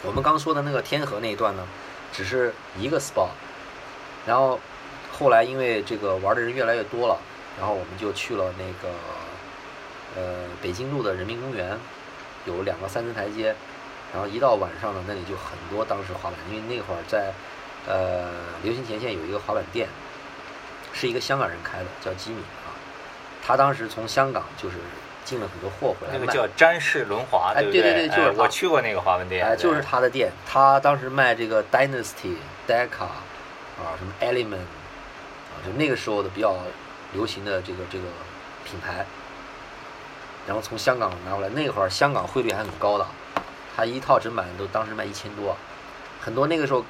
[0.02, 1.68] 我们刚说的那个天河那一段呢，
[2.10, 3.28] 只是一个 spot，
[4.26, 4.58] 然后。
[5.18, 7.18] 后来因为这个玩的人越来越多了，
[7.58, 8.94] 然后我们就去了那个，
[10.14, 11.78] 呃，北京路的人民公园，
[12.44, 13.56] 有两个三层台阶，
[14.12, 17.32] 然后一到晚上呢，那里就很多当时滑板，因为那会儿在，
[17.86, 18.28] 呃，
[18.62, 19.88] 流行前线有一个滑板店，
[20.92, 22.75] 是一个香港人开的，叫吉米啊，
[23.46, 24.76] 他当时从香港就是
[25.24, 26.18] 进了很多货回来。
[26.18, 28.08] 那个叫詹氏轮滑，对对对？
[28.08, 30.32] 就是我去过那个滑板店，哎，就是他的店。
[30.44, 32.34] 他当时卖这个 Dynasty、
[32.66, 33.04] Deca
[33.78, 36.56] 啊，什么 Element 啊，就那个时候的比较
[37.12, 38.04] 流行的这个这个
[38.64, 39.06] 品牌。
[40.46, 43.06] 然后从香港拿过来，那会儿香港汇率还很高的，
[43.76, 45.56] 他一套整板都当时卖一千多，
[46.20, 46.84] 很多那个时候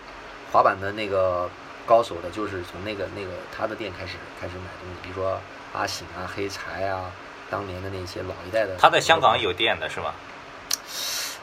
[0.53, 1.49] 滑板的那个
[1.87, 5.41] 高手的，就是从那个那个他的店开始开始买东西，比如说
[5.77, 7.11] 阿醒啊、黑柴啊，
[7.51, 8.77] 当年的那些老一代的。
[8.79, 10.15] 他在香港有店的是吗？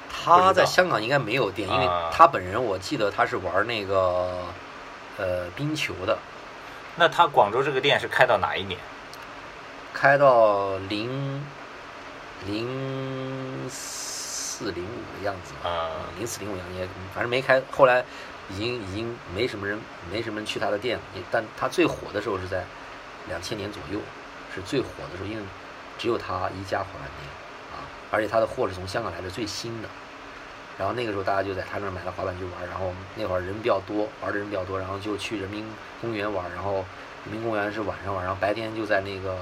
[0.10, 4.40] 他在香港应该没有店，因为他本人我记得他是玩那个
[5.18, 6.18] 呃冰球的。
[6.96, 8.80] 那他广州这个店是开到哪一年？
[9.94, 11.46] 开到零。
[12.46, 18.04] 零四零五的样子啊，零四零五样也反正没开，后来
[18.50, 19.80] 已经已经没什么人，
[20.12, 21.04] 没什么人去他的店了。
[21.32, 22.66] 但他最火的时候是在
[23.30, 24.00] 两千年左右，
[24.54, 25.44] 是最火的时候，因为
[25.98, 27.30] 只有他一家滑板店
[27.72, 29.90] 啊，而且他的货是从香港来的最新的。
[30.78, 35.66] 然后那个时候大家就在他那儿买了滑板去玩，然后那会儿人比较多，玩的人比较多，然后就去人民
[36.02, 36.86] 公园玩，然后
[37.26, 39.38] 人民公园是晚上玩，然后白天就在那个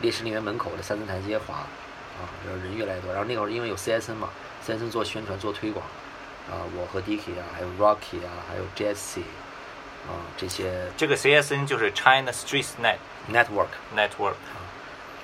[0.00, 1.66] 烈士陵园门口的三层台阶滑。
[2.14, 4.28] 啊，然后人越来越多，然后那会儿因为有 CSN 嘛
[4.64, 5.84] ，CSN 做宣传做推广，
[6.48, 9.22] 啊，我和 Dicky 啊，还有 Rocky 啊，还有 Jesse，
[10.06, 10.88] 啊，这些。
[10.96, 12.98] 这个 CSN 就是 China Street Net
[13.32, 14.60] Network Network 啊，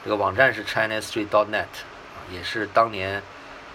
[0.03, 3.23] 这个网站是 China Street dot net，啊，也是当年，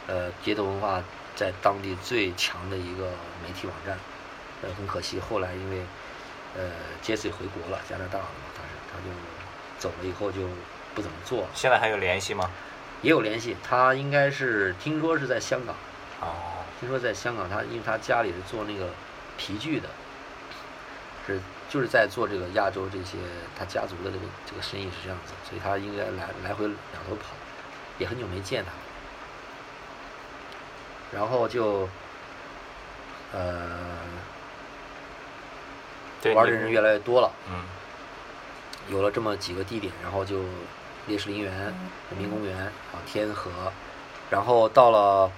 [0.08, 1.04] 呃，街头文化
[1.36, 3.12] 在当地最强的一个
[3.44, 3.98] 媒体网站，
[4.64, 5.82] 呃，很可惜后来因为，
[6.56, 6.64] 呃
[7.04, 9.12] ，Jesse 回国了，加拿大了嘛，他是他就
[9.78, 10.42] 走了以后就
[10.96, 11.48] 不怎么做。
[11.54, 12.50] 现在还有联系吗？
[13.02, 15.76] 也有联系，他应该是听说是在香港，
[16.22, 18.90] 哦，听说在香港，他因为他家里是做那个
[19.38, 19.90] 皮具的，
[21.28, 21.40] 是
[21.76, 23.18] 就是在做这个亚洲这些
[23.60, 27.34] 他家族的这个这个生意是这样子，所以他应该来来回两头跑，
[27.98, 28.72] 也很久没见他，
[31.12, 31.90] 然后就，
[33.34, 33.98] 呃，
[36.34, 37.66] 玩的人越来越多了，嗯，
[38.90, 40.40] 有了这么几个地点，然后就。
[41.08, 41.54] 烈士陵园、
[42.10, 43.52] 人民公园啊，天河，
[44.32, 45.32] 然后到了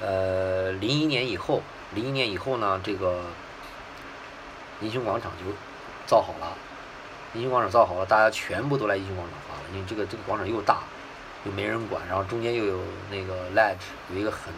[0.00, 1.60] 呃零一年以后，
[1.92, 3.24] 零一年以后呢，这个
[4.80, 5.44] 英雄广场就
[6.06, 6.52] 造好了。
[7.34, 10.78] 英雄广场造好了，大家全部都来英雄广场滑了，因为这个这个广场又大，
[11.44, 12.78] 又没人管，然后中间又有
[13.10, 13.76] 那个 ledge，
[14.12, 14.52] 有一个很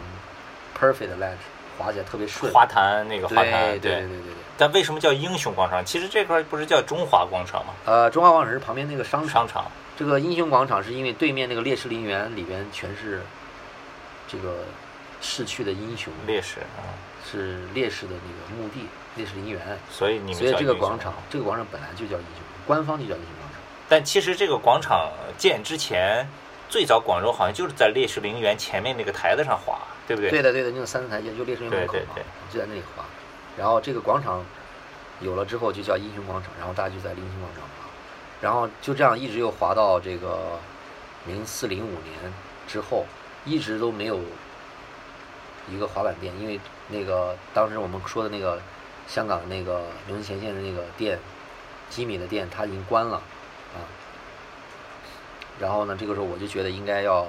[0.79, 1.37] perfect 的 ledge，
[1.77, 2.51] 滑起来特别顺。
[2.53, 4.33] 花坛那个花坛，对对对对对对。
[4.59, 5.83] 但为什么叫英雄广场？
[5.83, 7.73] 其实这块不是叫中华广场吗？
[7.85, 9.47] 呃，中华广场是旁边那个商场。
[9.47, 9.71] 商场。
[9.97, 13.23] 这个英雄广场是因为对面那个烈士陵园里边全是
[14.27, 14.65] 这个
[15.19, 16.93] 逝去的英雄烈士啊，
[17.25, 18.81] 是烈士的那个墓地，
[19.17, 19.77] 烈士陵园。
[19.89, 23.59] 所以你们所以这个广场，这个广场本来就叫英雄，官方就叫英雄广场。
[23.89, 26.27] 但其实这个广场建之前，
[26.69, 30.29] 最早广州好像就是在烈士陵园前面那个台子上划，对不对？
[30.29, 33.03] 对的，对的，那个三层台阶就烈士陵园门口嘛，就在那里划。
[33.57, 34.45] 然后这个广场
[35.19, 37.63] 有了之后就叫英雄广场，然后大家就在英雄广场。
[38.39, 40.59] 然后就这样一直又划到这个
[41.25, 42.33] 零四零五年
[42.67, 43.03] 之后，
[43.45, 44.19] 一直都没有
[45.67, 46.59] 一个滑板店，因为
[46.89, 48.61] 那个当时我们说的那个
[49.07, 51.17] 香港那个龙行前线的那个店，
[51.89, 53.81] 吉米的店，他已经关了啊。
[55.59, 57.27] 然后呢，这个时候我就觉得应该要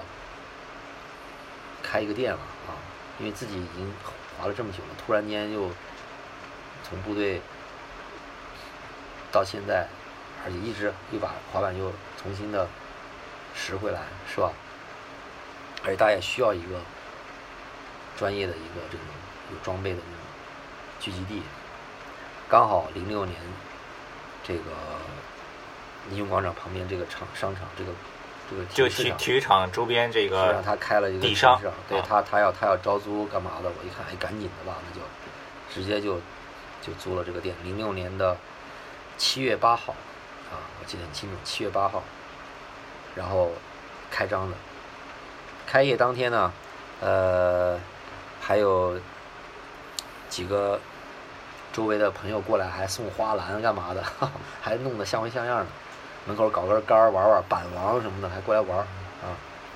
[1.82, 2.74] 开一个店了啊，
[3.18, 3.92] 因为自己已经
[4.38, 5.70] 滑了这么久了，突然间又
[6.82, 7.40] 从部队
[9.30, 9.86] 到现在。
[10.44, 12.68] 而且一直又把滑板又重新的
[13.56, 14.02] 拾回来，
[14.32, 14.52] 是吧？
[15.82, 16.80] 而且大家也需要一个
[18.16, 19.04] 专业的一个这种
[19.50, 20.24] 有装备的那种
[21.00, 21.42] 聚集地。
[22.48, 23.36] 刚好零六年
[24.42, 24.62] 这个
[26.10, 27.92] 英雄广场旁边这个场商场，这个
[28.50, 33.68] 这个就体体育场周边这个，让他开了一个地商，对他他要他要招租干嘛的？
[33.68, 35.00] 我一看，哎，赶紧的吧，那就
[35.72, 36.20] 直接就
[36.80, 37.54] 就租了这个店。
[37.62, 38.36] 零六年的
[39.16, 39.94] 七月八号。
[40.50, 42.02] 啊，我记得很清楚，七月八号，
[43.14, 43.52] 然后
[44.10, 44.56] 开张的。
[45.66, 46.50] 开业当天呢，
[47.02, 47.78] 呃，
[48.40, 48.98] 还有
[50.30, 50.80] 几个
[51.72, 54.02] 周围的朋友过来，还送花篮干嘛的，
[54.60, 55.66] 还弄得像模像样的。
[56.26, 59.32] 门口搞根杆玩玩板王什么的，还过来玩啊。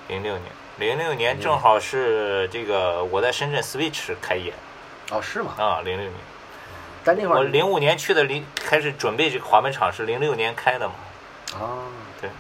[0.09, 0.45] 零六年，
[0.79, 4.53] 零六年正好是这个我在深圳 Switch 开业。
[5.11, 5.53] 哦，是吗？
[5.57, 6.15] 啊，零六年。
[7.05, 10.95] 但那会儿我零五年去的，零开始准备这个滑板场是零六年开的嘛？
[11.55, 11.89] 啊，
[12.21, 12.31] 对。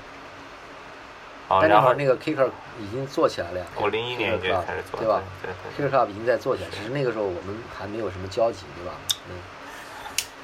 [1.49, 2.51] 啊，然后那个 Kicker
[2.81, 3.67] 已经做起来了呀。
[3.77, 5.23] 我零一年就开始做，对吧？
[5.43, 5.91] 对对。
[5.91, 8.93] Kicker Club 已经在做起来，只是那个时候我们还没有什么交集，对吧？
[9.29, 9.37] 嗯。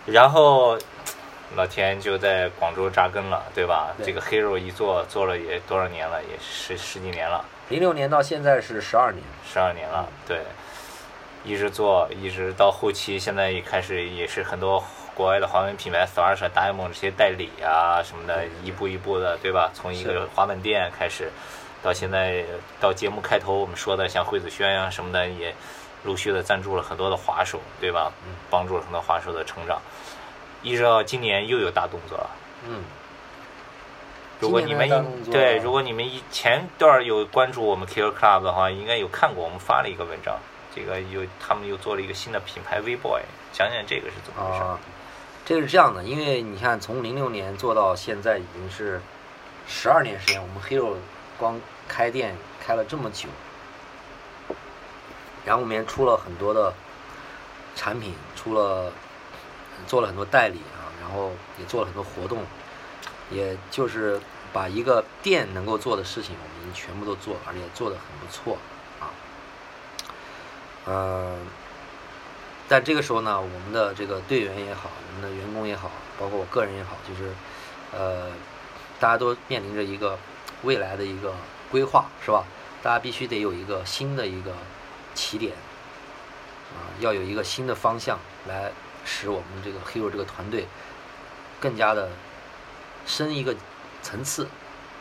[0.07, 0.79] 然后
[1.57, 3.95] 老田就在广州扎根了，对吧？
[3.97, 10.41] 对这个 Hero 一做做了也多少年了，也十十几年了，零六年到现在是十二年，十二年了，对，
[11.45, 14.83] 一直做，一直到后期，现在也开始也是很多
[15.15, 19.71] 国外的滑板品牌，Thrasher、Diamond 这些代理啊什么的，一步一步的，对吧？
[19.75, 21.31] 从一个滑板店开始，
[21.83, 22.45] 到现在
[22.81, 25.55] 到节目开头我们说的像惠子轩呀、什么的，也
[26.05, 28.13] 陆续的赞助了很多的滑手，对吧？
[28.27, 29.81] 嗯帮助了很多滑手的成长，
[30.63, 32.31] 一直到今年又有大动作了。
[32.67, 32.83] 嗯，
[34.41, 34.89] 如果你们
[35.31, 40.39] 对，如果你们以前段有关注我们 Killer Club 的话，应该有看过我们发了一个文章，
[40.75, 43.23] 这个又他们又做了一个新的品牌 V Boy，
[43.53, 44.63] 讲讲这个是怎么回事？
[44.63, 44.79] 啊，
[45.45, 49.01] 这个是这样的，因为你看从零六年做到现在已经是
[49.67, 50.97] 十二年时间，我们 Hero
[51.39, 53.29] 光开店开了这么久，
[55.45, 56.75] 然后我们也出了很多的
[57.75, 58.93] 产品，出了
[59.87, 62.45] 做了很多代理啊，然后也做了很多活动，
[63.31, 64.21] 也就是
[64.53, 68.59] 把一个店能够做的事情，我们已经全部都做了，而且做得很不错
[69.01, 69.09] 啊。
[70.87, 71.39] 呃，
[72.69, 77.33] 但这个时候呢，我们的这个队员也好，我们的员工也好，包括我个人也好，就是
[77.93, 78.33] 呃，
[78.99, 80.19] 大家都面临着一个
[80.63, 81.35] 未来的一个
[81.71, 82.45] 规划，是吧？
[82.83, 84.55] 大家必须得有一个新的一个
[85.15, 85.53] 起点
[86.73, 88.71] 啊，要有一个新的方向来
[89.05, 90.67] 使我们这个 Hero 这个团队
[91.61, 92.11] 更加的
[93.07, 93.55] 升一个
[94.03, 94.49] 层次。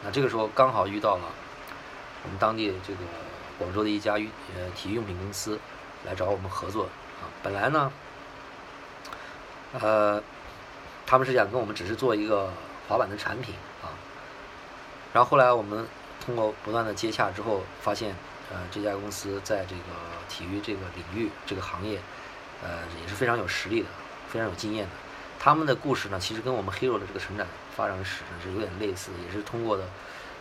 [0.03, 1.24] 那这个时候刚好遇到了
[2.24, 2.99] 我们当地这个
[3.60, 5.60] 广州的一家运呃体育用品公司
[6.05, 6.86] 来找我们合作
[7.22, 7.30] 啊。
[7.43, 7.91] 本来呢，
[9.80, 10.22] 呃，
[11.05, 12.51] 他们是想跟我们只是做一个
[12.88, 13.53] 滑板的产品，
[15.18, 15.84] 然后后来我们
[16.24, 18.15] 通过不断的接洽之后，发现
[18.51, 19.82] 呃这家公司在这个
[20.30, 21.99] 体育这个领域这个行业，
[22.61, 23.88] 呃也是非常有实力的，
[24.30, 24.91] 非常有经验的。
[25.39, 29.86] 他们的故事呢，其实跟我们 Hero 的这个成长发展史呢是有点类似，也是通过的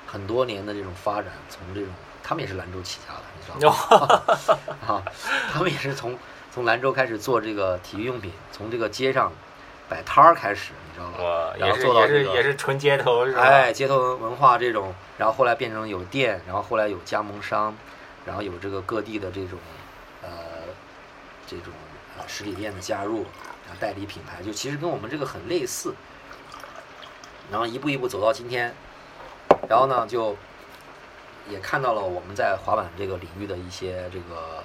[0.07, 1.89] 很多年的这种发展，从这种
[2.23, 4.77] 他们也是兰州起家的，你知道吗？
[4.95, 5.03] 啊，
[5.55, 6.19] 他们也是从
[6.53, 9.33] 从兰州开始做这个体育用品，从这个街上
[9.89, 11.19] 摆摊儿开始，知道吧？
[11.19, 13.43] 我然后也是也做到这个是也是纯街头是吧？
[13.43, 17.77] 哎，街头文化这种，然后后来变成有店，然后后来有加盟商，
[18.25, 19.59] 然后有这个各地的这种
[20.23, 20.29] 呃
[21.47, 21.73] 这种
[22.17, 23.19] 呃实体店的加入，
[23.67, 25.95] 然后代理品牌，就其实跟我们这个很类似。
[27.51, 28.75] 然后一步一步走到今天，
[29.69, 30.37] 然后呢就
[31.49, 34.65] 也看到了我们在滑板这个领域的一些这个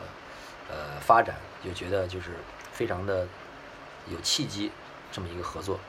[0.69, 2.31] 呃发展，就觉得就是
[2.71, 3.27] 非常的
[4.07, 4.71] 有契机
[5.11, 5.79] 这么一个合作。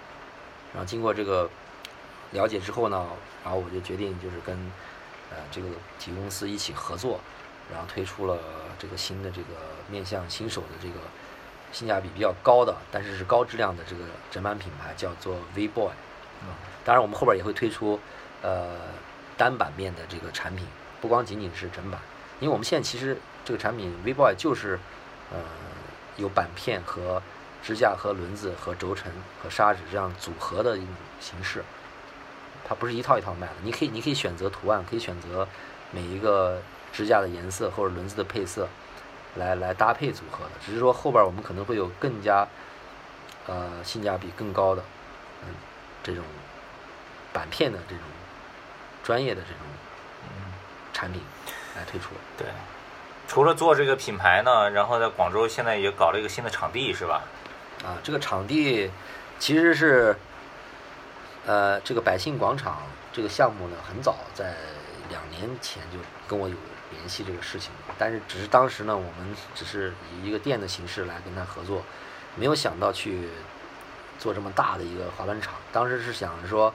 [0.72, 1.48] 然后经过这个
[2.32, 3.06] 了解之后呢，
[3.44, 4.56] 然后我就决定就是跟
[5.30, 5.68] 呃这个
[5.98, 7.20] 体育公司一起合作，
[7.70, 8.38] 然后推出了
[8.78, 9.48] 这个新的这个
[9.90, 10.94] 面向新手的这个
[11.72, 15.88] 性价比比较高的，但是是高质量的这个整板品牌，叫做 V Boy。
[15.88, 18.00] 啊，当然我们后边也会推出
[18.42, 18.76] 呃
[19.36, 20.66] 单板面的这个产品，
[21.00, 22.00] 不光仅仅是整板，
[22.40, 24.78] 因为我们现在其实这个产品 V Boy 就是
[25.30, 25.38] 呃
[26.16, 27.22] 有板片和
[27.62, 31.62] 支架和轮子和轴承和砂纸这样组合的一种形式，
[32.68, 33.52] 它不是一套一套卖的。
[33.62, 35.46] 你可以你可以选择图案，可以选择
[35.92, 36.60] 每一个
[36.92, 38.68] 支架的颜色或者轮子的配色
[39.36, 40.50] 来来搭配组合的。
[40.64, 42.46] 只是说后边我们可能会有更加
[43.46, 44.82] 呃性价比更高的
[45.42, 45.48] 嗯
[46.02, 46.24] 这种
[47.32, 48.04] 板片的这种
[49.04, 49.58] 专业的这种
[50.24, 50.52] 嗯
[50.92, 51.22] 产品
[51.76, 52.10] 来推出。
[52.36, 52.48] 对。
[53.28, 57.22] 除了做这个品牌呢，然后在广州现在也搞了一个新的场地，是吧？
[57.84, 58.90] 啊，这个场地
[59.38, 60.16] 其实是，
[61.46, 64.54] 呃，这个百姓广场这个项目呢，很早在
[65.10, 66.54] 两年前就跟我有
[66.92, 71.82] 联系这个事情，但是只是当时呢，我们只是以一个店的形式来跟他合作，
[72.36, 73.28] 没有想到去
[74.18, 75.54] 做这么大的一个滑板场。
[75.72, 76.72] 当时是想着说，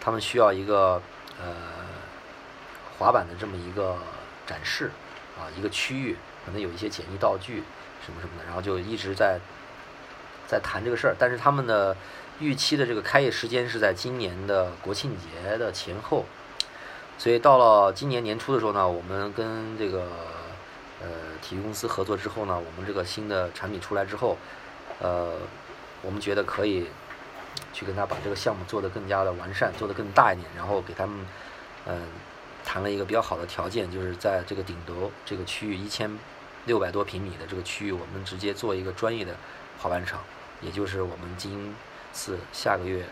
[0.00, 1.02] 他们需要一个
[1.38, 1.54] 呃
[2.98, 3.98] 滑板的这么一个
[4.46, 4.90] 展示
[5.38, 7.62] 啊，一个区域，可能有一些简易道具
[8.04, 9.38] 什么什么的，然后就一直在
[10.46, 11.96] 在谈这个事儿，但是他们的
[12.38, 16.24] 预期的这个开业时间是在今年的国庆节的前后，
[17.18, 20.06] 所以到了今年年初的时候呢，我们跟这个
[21.00, 21.08] 呃
[21.42, 24.36] 体育公司合作之后呢，我们这个新的产品出来之后，
[25.00, 25.32] 呃，
[26.02, 26.86] 我们觉得可以
[27.72, 31.26] 去跟他把这个项目做得更加的完善，做得更大一点，然后给他们
[31.88, 32.02] 嗯、
[32.64, 36.18] 谈了一个比较好的条件，就是在这个顶楼这个区域一千
[36.64, 39.36] 六百多平米的这个区域，我们直接做一个专业的
[39.78, 40.20] 滑板场。
[40.60, 41.74] 也就是我们今
[42.12, 43.04] 次下个月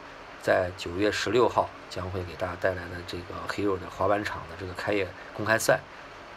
[0.43, 5.81] 在九月十六号将会给大家带来的这个 Hero 的滑板场的这个开业公开赛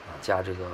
[0.07, 0.65] 啊，加这个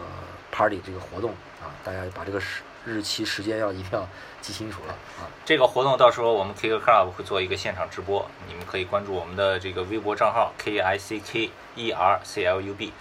[0.51, 1.31] Party 这个活动
[1.61, 4.05] 啊，大家把这个时日期时间要一定要
[4.41, 5.23] 记清楚了啊。
[5.45, 12.91] 这个活动到时候我们 K 歌 Club 会做一个现场直播，你们可以关注我们的这个微博账号 K I C K E R C L U B，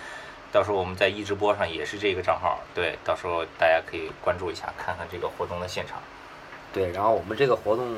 [0.52, 6.00] 到时候我们在一直播上也是这个账号，对，到时候大家可以关注一下，看看这个活动的现场。
[6.72, 7.96] 对，然后我们这个活动。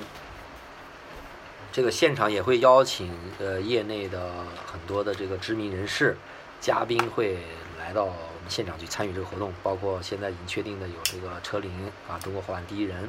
[1.72, 3.10] 这个现场也会邀请
[3.40, 4.30] 呃业内的
[4.64, 6.16] 很多的这个知名人士、
[6.60, 7.36] 嘉宾会
[7.80, 11.72] 来到我们现场去参与这个活动，包括现在已经确定的有这个车林
[12.08, 13.08] 啊，中国滑板第一人，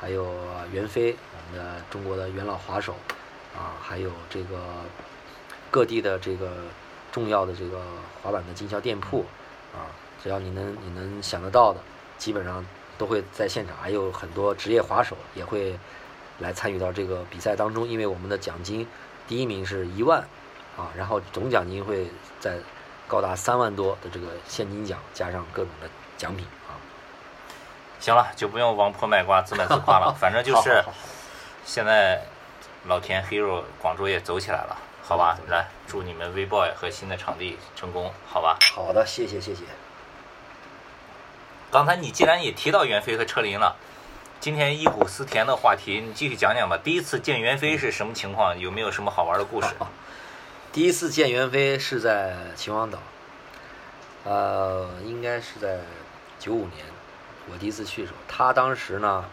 [0.00, 0.34] 还有
[0.72, 2.94] 袁飞，我们的中国的元老滑手
[3.54, 4.56] 啊，还有这个
[5.70, 6.50] 各地的这个
[7.12, 7.82] 重要的这个
[8.22, 9.26] 滑板的经销店铺
[9.74, 9.92] 啊，
[10.22, 11.80] 只要你能你能想得到的，
[12.16, 12.64] 基本上
[13.00, 15.78] 都会在现场，还有很多职业滑手也会。
[16.40, 18.88] 来参与到这个比赛当中，因为我们的奖金
[19.28, 20.20] 第一名是一万，
[20.74, 22.08] 啊，然后总奖金会
[22.40, 22.56] 在
[23.06, 26.72] 高达三万多的这个现金奖，加上各种的奖品啊。
[28.00, 30.82] 行了，就不用王婆卖瓜自卖自夸了， 反正就是
[31.62, 32.22] 现在
[32.86, 35.38] 老田 Hero 广州也走起来了，好吧？
[35.48, 38.56] 来，祝你们 V Boy 和新的场地成功，好吧？
[38.74, 39.64] 好的，谢谢谢谢。
[41.70, 43.76] 刚才你既然也提到袁飞和车林了。
[44.40, 46.76] 今天忆苦思甜的话题，你继续讲讲吧。
[46.82, 48.58] 第一次见袁飞是什么情况？
[48.58, 49.68] 有没有什么好玩的故事？
[50.72, 52.98] 第一次见袁飞是在秦皇岛，
[54.24, 55.78] 呃，应该是在
[56.40, 56.84] 九五年，
[57.52, 59.24] 我第一次去的时候，他当时呢，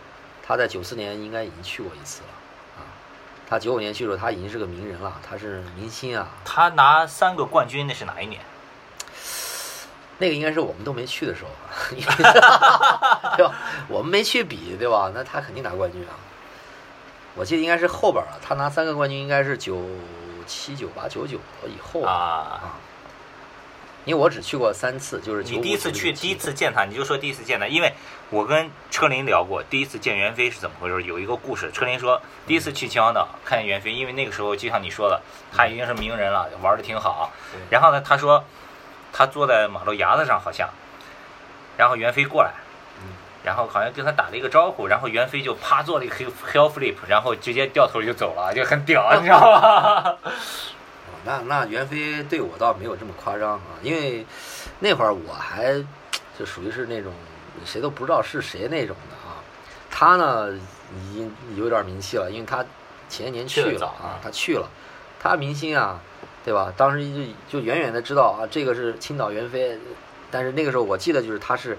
[0.46, 2.28] 他在九四年应该已经去过一次了
[2.78, 2.86] 啊。
[3.50, 6.28] 他九五年去的时候，他已经是个名人了，他是明星啊。
[6.46, 8.42] 他拿三个冠军，那是哪一年？
[10.20, 11.50] 那个应该是我们都没去的时候，
[13.38, 13.54] 对吧？
[13.88, 15.12] 我们没去比，对吧？
[15.14, 16.18] 那他肯定拿冠军啊！
[17.36, 19.80] 我记得应该是后边了，他拿三个冠军应该是九
[20.48, 21.38] 七、九八、九九
[21.68, 22.82] 以后啊啊！
[24.06, 27.94] 因为我只去过三次，就是你第一次去，第一次见他，你就说第一次见他，因为
[28.32, 31.04] 我跟车林聊过，第一次见袁飞是怎么回事？
[31.04, 35.22] 有一个故事，车林说第一次去秦皇岛看见袁飞，因为那个时候就像你说的，
[35.56, 37.32] 他已经是名人了，玩的挺好。
[37.70, 38.44] 然后呢，他说。
[39.18, 40.70] 他坐在马路牙子上，好像，
[41.76, 42.54] 然后袁飞过来，
[43.44, 46.16] 然后好像跟他打了一个招呼，然后袁飞就啪做了一个
[46.54, 50.16] hell flip，然后直接掉头就走了，就很屌，你知道吗？
[51.26, 54.24] 那那袁飞对我倒没有这么夸张啊，因为
[54.82, 55.84] 那会儿我还
[56.38, 57.12] 就属于是那种
[57.66, 59.42] 谁都不知道是谁那种的啊。
[59.90, 60.52] 他呢
[60.94, 62.64] 已经有点名气了，因为他
[63.10, 64.70] 前年去了啊，他去了，
[65.20, 66.00] 他明星啊。
[66.48, 66.72] 对吧？
[66.78, 67.04] 当时
[67.50, 69.78] 就就远远的知道啊，这个是青岛袁飞，
[70.32, 71.78] 但是那个时候我记得就是他是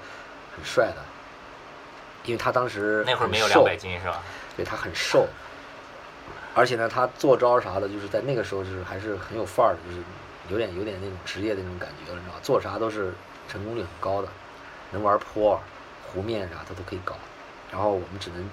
[0.55, 0.97] 很帅的，
[2.25, 4.23] 因为他当时那会儿没有两百斤是吧？
[4.59, 5.27] 对他很瘦，
[6.55, 10.03] 而且呢，他做招啥的，就是在那个时候就是还是很有范儿的，就是
[10.51, 12.41] 有点有点那种职业的那种感觉了，你知道吧？
[12.43, 13.15] 做啥都是
[13.49, 14.29] 成功率很高的，
[14.91, 15.59] 能玩坡、
[16.05, 17.15] 湖面啥他都可以搞，
[17.73, 18.47] 然后我们只能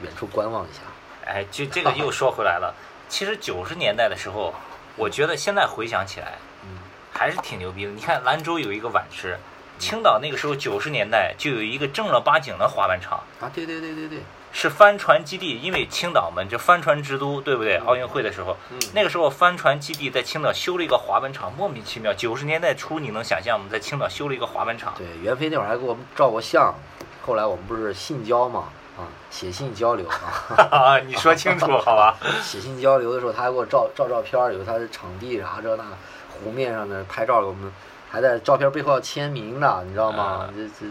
[0.00, 0.82] 远处观望一下。
[1.24, 2.72] 哎，就这个又说回来了，
[3.08, 4.54] 其实九十年代的时候。
[4.96, 6.78] 我觉得现在回想起来，嗯，
[7.12, 7.90] 还是挺牛逼的。
[7.92, 9.38] 你看兰州有一个碗池，
[9.78, 14.20] 青岛那个时候九十年代就有一个正儿八经的滑板场啊，对对对对对，
[14.52, 15.58] 是帆船基地。
[15.58, 17.76] 因为青岛嘛，就帆船之都，对不对？
[17.76, 22.14] 奥运会的时候，嗯那个时候帆船基地在青岛修了一个滑板场，莫名其妙。
[22.14, 23.66] 九十年代初，你能想象吗？
[23.70, 24.94] 在青岛修了一个滑板场？
[24.96, 26.74] 对，袁飞那会儿还给我们照过相，
[27.20, 28.68] 后来我们不是信交嘛。
[28.96, 32.16] 啊，写信交流啊， 你说清楚好吧？
[32.42, 35.84] 写信交流的时候，他还给我照照照片，有他的场地啥这那，
[36.32, 37.70] 湖面上的拍照，我们
[38.10, 40.48] 还在照片背后要签名呢，你知道吗？
[40.56, 40.90] 这这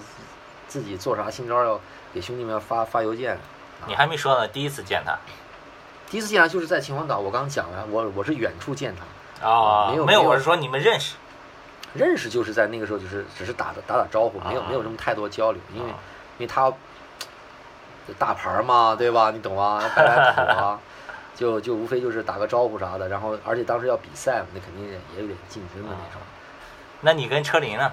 [0.67, 1.79] 自己做啥新招要
[2.13, 3.39] 给兄弟们发发邮件。
[3.87, 5.17] 你还没说呢，第一次见他，
[6.07, 8.93] 第一次见他就是在秦皇岛，我刚讲了，我我是远处见
[9.41, 11.15] 他啊，没有没有，我是说你们认识，
[11.95, 15.95] 认识就是在那个时候，就是只是打打打招呼，没有没有什么太多交流，因为因
[16.41, 16.71] 为他。
[18.13, 19.31] 大牌嘛，对吧？
[19.31, 20.79] 你懂啊，拍拍土啊，
[21.35, 23.09] 就就无非就是打个招呼啥的。
[23.09, 26.21] 然后，而且当时要比赛嘛，那肯定也有点竞争的那种。
[27.01, 27.91] 那你跟车林呢？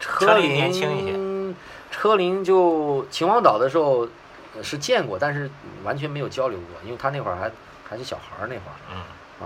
[0.00, 1.54] 车林年轻一些。
[1.90, 4.08] 车林就秦皇岛的时候
[4.62, 5.50] 是见过，但是
[5.84, 7.50] 完全没有交流过，因为他那会儿还
[7.88, 8.74] 还是小孩儿那会儿。
[8.92, 8.96] 嗯。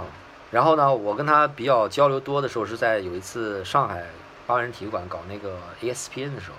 [0.01, 0.07] 啊，
[0.51, 4.05] 然后呢，我跟他比较交流多的时候是在有一次上海
[4.47, 6.57] 八万人体育馆搞那个 ESPN 的时候，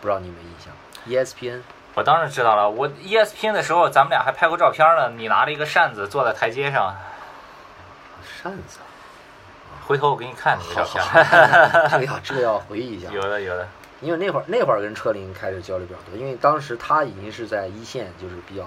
[0.00, 0.72] 不知道你有没有印象
[1.06, 1.60] ？ESPN，
[1.94, 2.68] 我当然知道了。
[2.68, 5.10] 我 ESPN 的时候，咱们俩还拍过照片呢。
[5.10, 6.96] 你拿着一个扇子坐在台阶上。
[8.42, 8.78] 扇子，
[9.86, 11.90] 回头我给你看那个照片。
[11.90, 13.10] 这个要这个要回忆一下。
[13.10, 13.66] 有的有的。
[14.00, 18.62] 因为那会儿那会儿跟车林开始交流比较多，因为当时他已经是在一线，就是比较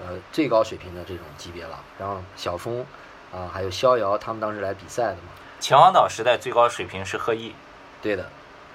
[0.00, 1.78] 呃最高水平的这种级别了。
[1.98, 2.84] 然后小峰
[3.30, 5.28] 啊，还有逍遥，他们当时来比赛的嘛。
[5.60, 7.54] 秦皇岛时代最高水平是贺毅。
[8.00, 8.26] 对的。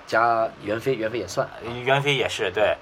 [0.09, 1.47] 加袁飞，袁飞也算，
[1.85, 2.75] 袁飞也是对。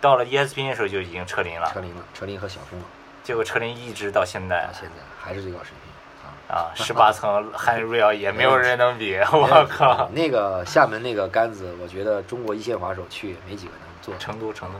[0.00, 2.86] 到了 ESPN 的时候就已经车林了，车林了，车林和小峰了。
[3.22, 6.32] 结果车林一直到现在，现在还是最高水平啊！
[6.48, 10.08] 啊，十八层汉瑞尔也没有人能比，我靠！
[10.14, 14.16] 那个厦门那个杆子，我觉得中国一线滑手去没几个能做。
[14.16, 14.78] 成都，成都。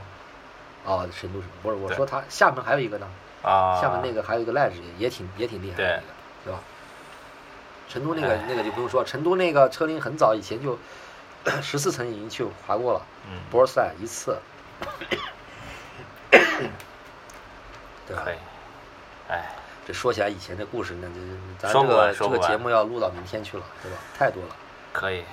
[0.91, 1.77] 哦，成都是不是？
[1.77, 3.07] 我说他厦门还有一个呢。
[3.43, 3.79] 啊。
[3.83, 6.03] 厦门那个还有一个赖子也也挺也挺厉害的，
[6.43, 6.59] 对吧？
[7.89, 10.79] 成都那个那个就不用说，成都那个车林很早以前就
[11.63, 14.39] 十四层已经去滑过了，嗯，波赛一次。
[18.07, 18.17] 对，
[19.29, 19.47] 哎，
[19.85, 21.15] 这说起来以前的故事，那这
[21.59, 23.99] 咱这个这个节目要录到明天去了，对吧？
[24.17, 24.57] 太多了。
[24.93, 25.25] 可以，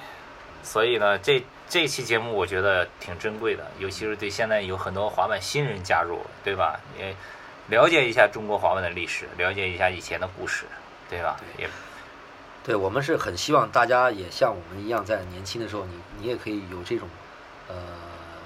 [0.64, 6.80] 所以呢，这这期节目我觉得挺珍贵的，尤其是对现在有很多滑板新人加入，对吧？
[6.98, 7.16] 也
[7.68, 10.66] 了解一下中国滑板的历史，了解一下以前的故事，
[11.10, 11.38] 对吧？
[11.58, 11.70] 也，
[12.64, 17.08] 对我们是很希望大家也像我们一样，在年轻的时候，你你也可以有这种，
[17.68, 17.76] 呃。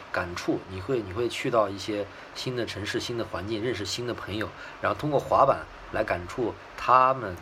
[0.10, 2.04] 感触，你会你会去到一些
[2.34, 4.50] 新的城市、新的环境，认识新的朋友，
[4.82, 5.60] 然后通过滑板
[5.92, 7.36] 来感触他们，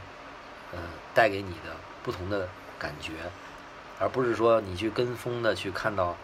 [0.74, 0.80] 呃，
[1.14, 1.72] 带给你的
[2.04, 3.14] 不同的感觉，
[3.98, 6.18] 而不是说你去跟风的去看到，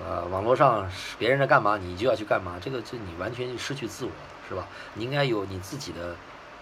[0.00, 0.90] 呃，网络上
[1.20, 4.10] 别人在干嘛，你就要去干嘛，这个这你完全失去自我，
[4.48, 4.66] 是吧？
[4.94, 6.16] 你应该有你自己的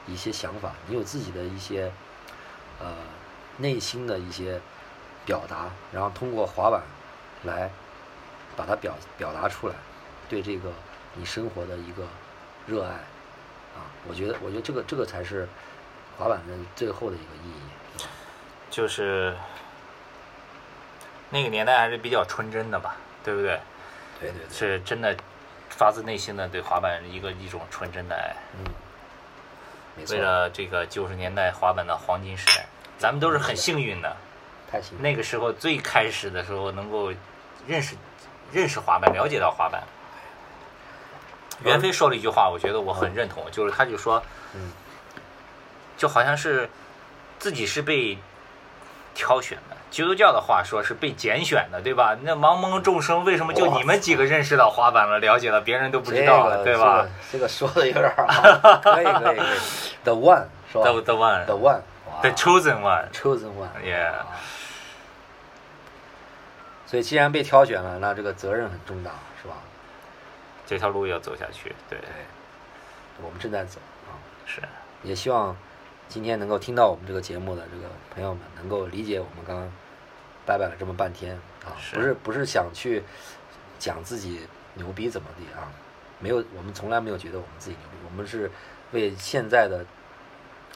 [0.06, 1.90] 一些想法，你有自己的一些，
[2.78, 2.92] 呃，
[3.60, 4.60] 内心的一些
[5.24, 6.82] 表达，然后通过滑板
[7.44, 7.70] 来。
[8.56, 9.74] 把它表表达出来，
[10.28, 10.70] 对这个
[11.14, 12.02] 你生活的一个
[12.66, 12.90] 热爱
[13.74, 15.48] 啊，我觉得，我觉得这个这个才是
[16.18, 18.02] 滑板的最后的一个意义，
[18.68, 19.34] 就是
[21.30, 23.58] 那个年代还是比较纯真的吧，对不对？
[24.20, 25.16] 对对对，是真的
[25.70, 28.36] 发自内心的对滑板一个一种纯真的爱。
[28.58, 28.64] 嗯，
[29.96, 30.16] 没错。
[30.16, 32.66] 为了这个九十年代滑板的黄金时代，
[33.00, 34.16] 咱们都是很幸运的，
[34.70, 35.02] 太幸运。
[35.02, 37.12] 那个时候最开始的时候能够
[37.66, 37.96] 认识。
[38.52, 39.80] 认识滑板，了解到滑板。
[41.62, 44.20] 袁飞说了一句话，我觉得我很认同，就是他就说，
[44.54, 44.72] 嗯，
[45.96, 46.68] 就好像是
[47.38, 48.18] 自己是被
[49.14, 49.76] 挑选的。
[49.88, 52.16] 基督教的话说是被拣选的，对吧？
[52.22, 57.06] 那茫茫众生，为什么就你们几个认识到滑板了，了解了，别人都不知道了，对吧？
[57.30, 58.26] 这个说的有点儿，
[58.82, 59.58] 可以可以可以。
[60.02, 60.82] The one 是吧
[61.46, 61.54] ？The
[62.20, 64.24] the one，The one，The chosen one，Chosen one，Yeah。
[66.86, 69.54] 所以，既然被挑选了，那这个责任很重大，是吧？
[70.66, 71.98] 这条路要走下去，对。
[71.98, 72.08] 对，
[73.22, 74.18] 我们正在走啊。
[74.44, 74.60] 是。
[75.02, 75.56] 也希望
[76.08, 79.70] 今天能够听到我们这个节目的这个朋友们，能够理解我们刚刚
[80.44, 83.02] 拜拜了这么半天啊，不是不是想去
[83.78, 85.70] 讲自己牛逼怎么地啊？
[86.18, 88.50] 没有，我们从来没有觉得我们自己牛逼，我们是
[88.90, 89.86] 为现在的，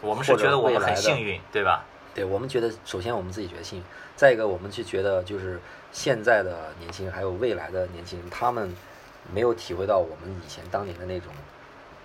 [0.03, 1.85] 我们是觉得我们很幸运，对吧？
[2.15, 3.85] 对，我们觉得，首先我们自己觉得幸运，
[4.17, 5.61] 再一个，我们就觉得就是。
[5.95, 8.75] 现在的年轻人还有未来的年轻人，他们
[9.33, 11.33] 没有体会到我们以前当年的那种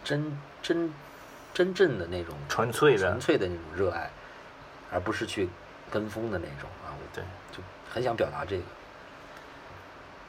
[0.03, 0.93] 真真
[1.55, 4.11] 真正的那种纯粹的纯粹的那种热爱，
[4.91, 5.49] 而不是去
[5.89, 6.93] 跟风的那种啊。
[7.11, 8.63] 对，就很想表达这个。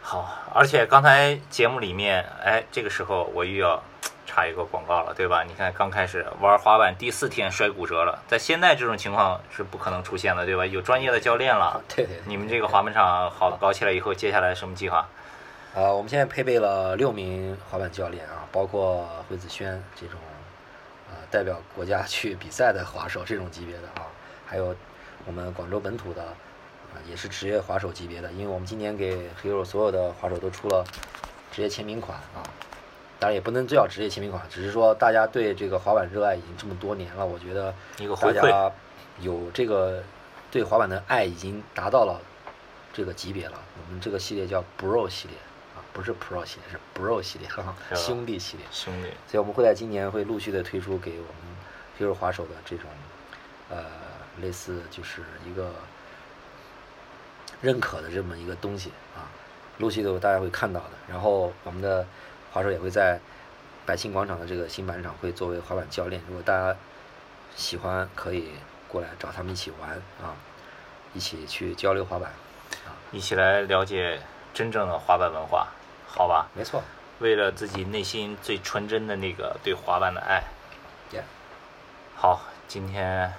[0.01, 3.83] 好，而且刚才节目里面，哎，这个时候我又要。
[4.31, 5.43] 插一个广告了，对吧？
[5.43, 10.65] 你看，刚开始玩滑板第四天摔骨折了，在现在这种情况是不可能出现的，对吧？
[10.65, 11.83] 有专业的教练了。
[11.93, 12.21] 对对。
[12.27, 14.99] 你们这个滑板场好搞起来以后，接下来什么计划？
[15.75, 20.21] 啊，我们现在配备了六名滑板教练啊，包括惠子轩这种，
[21.11, 24.07] 呃，代表国家去比赛的滑手这种级别的啊，
[24.47, 24.73] 还有
[25.27, 30.85] 我们广州本土的，啊，也是职业滑手级别的，因为我们今年给 Hero 所有的滑手都出了
[31.51, 32.47] 职业签名款啊。
[33.21, 37.73] 当然也不能叫职业签名款，只是说大家对这个滑板热爱已经这么多年了，我觉得
[38.19, 38.73] 大家
[39.21, 40.03] 有这个
[40.51, 42.19] 对滑板的爱已经达到了
[42.95, 43.61] 这个级别了。
[43.77, 45.37] 我们这个系列叫 Bro 系列
[45.77, 47.49] 啊，不是 Pro 系列，是 Bro 系列，
[47.95, 48.65] 兄弟系列。
[48.73, 49.11] 兄弟。
[49.29, 51.35] 所以我们会在今年会陆续的推出给我们
[51.99, 52.87] Hero 滑手的这种
[53.69, 53.85] 呃
[54.41, 55.75] 类似就是一个
[57.61, 59.29] 认可的这么一个东西啊，
[59.77, 60.93] 陆续的大家会看到的。
[61.07, 62.07] 然后我们的。
[62.53, 63.21] 滑手也会在
[63.87, 66.77] 百姓广场的这个新板场会作为滑板教练，如果大家
[67.57, 68.51] 喜欢，可以
[68.89, 69.91] 过来找他们一起玩
[70.23, 70.35] 啊，
[71.15, 72.31] 一起去交流滑板
[72.87, 74.21] 啊，一起来了解
[74.55, 75.69] 真正的滑板文化，
[76.07, 76.49] 好吧？
[76.55, 76.83] 没错，
[77.19, 80.43] 为了自己内心最纯真的那个对滑板的爱。
[81.13, 81.23] Yeah，
[82.17, 83.33] 好，今天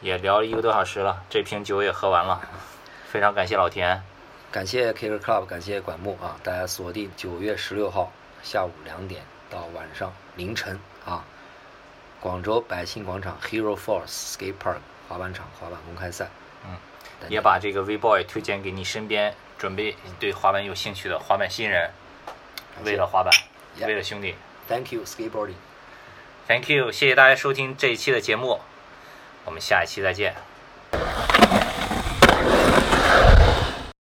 [0.00, 2.40] 也聊了一个多小时了，这瓶酒也喝完了，
[3.10, 4.02] 非常感谢老田，
[4.52, 8.12] 感谢 Kicker Club，感谢管木啊，大家锁定九月十六号。
[8.42, 11.24] 下午两点到晚上凌晨啊，
[12.20, 14.78] 广州百姓广场 Hero Force Skate Park
[15.08, 16.28] 滑板场滑板公开赛，
[16.64, 16.76] 嗯，
[17.28, 21.90] 也把这个 V Boy 推荐给你身边准备对滑板有兴趣的滑板新人，
[22.84, 23.32] 为了滑板，
[23.86, 24.34] 为了兄弟
[24.68, 25.54] ，Thank you skateboarding。
[26.46, 28.60] Thank you，谢谢大家收听这一期的节目，
[29.44, 30.34] 我们下一期再见。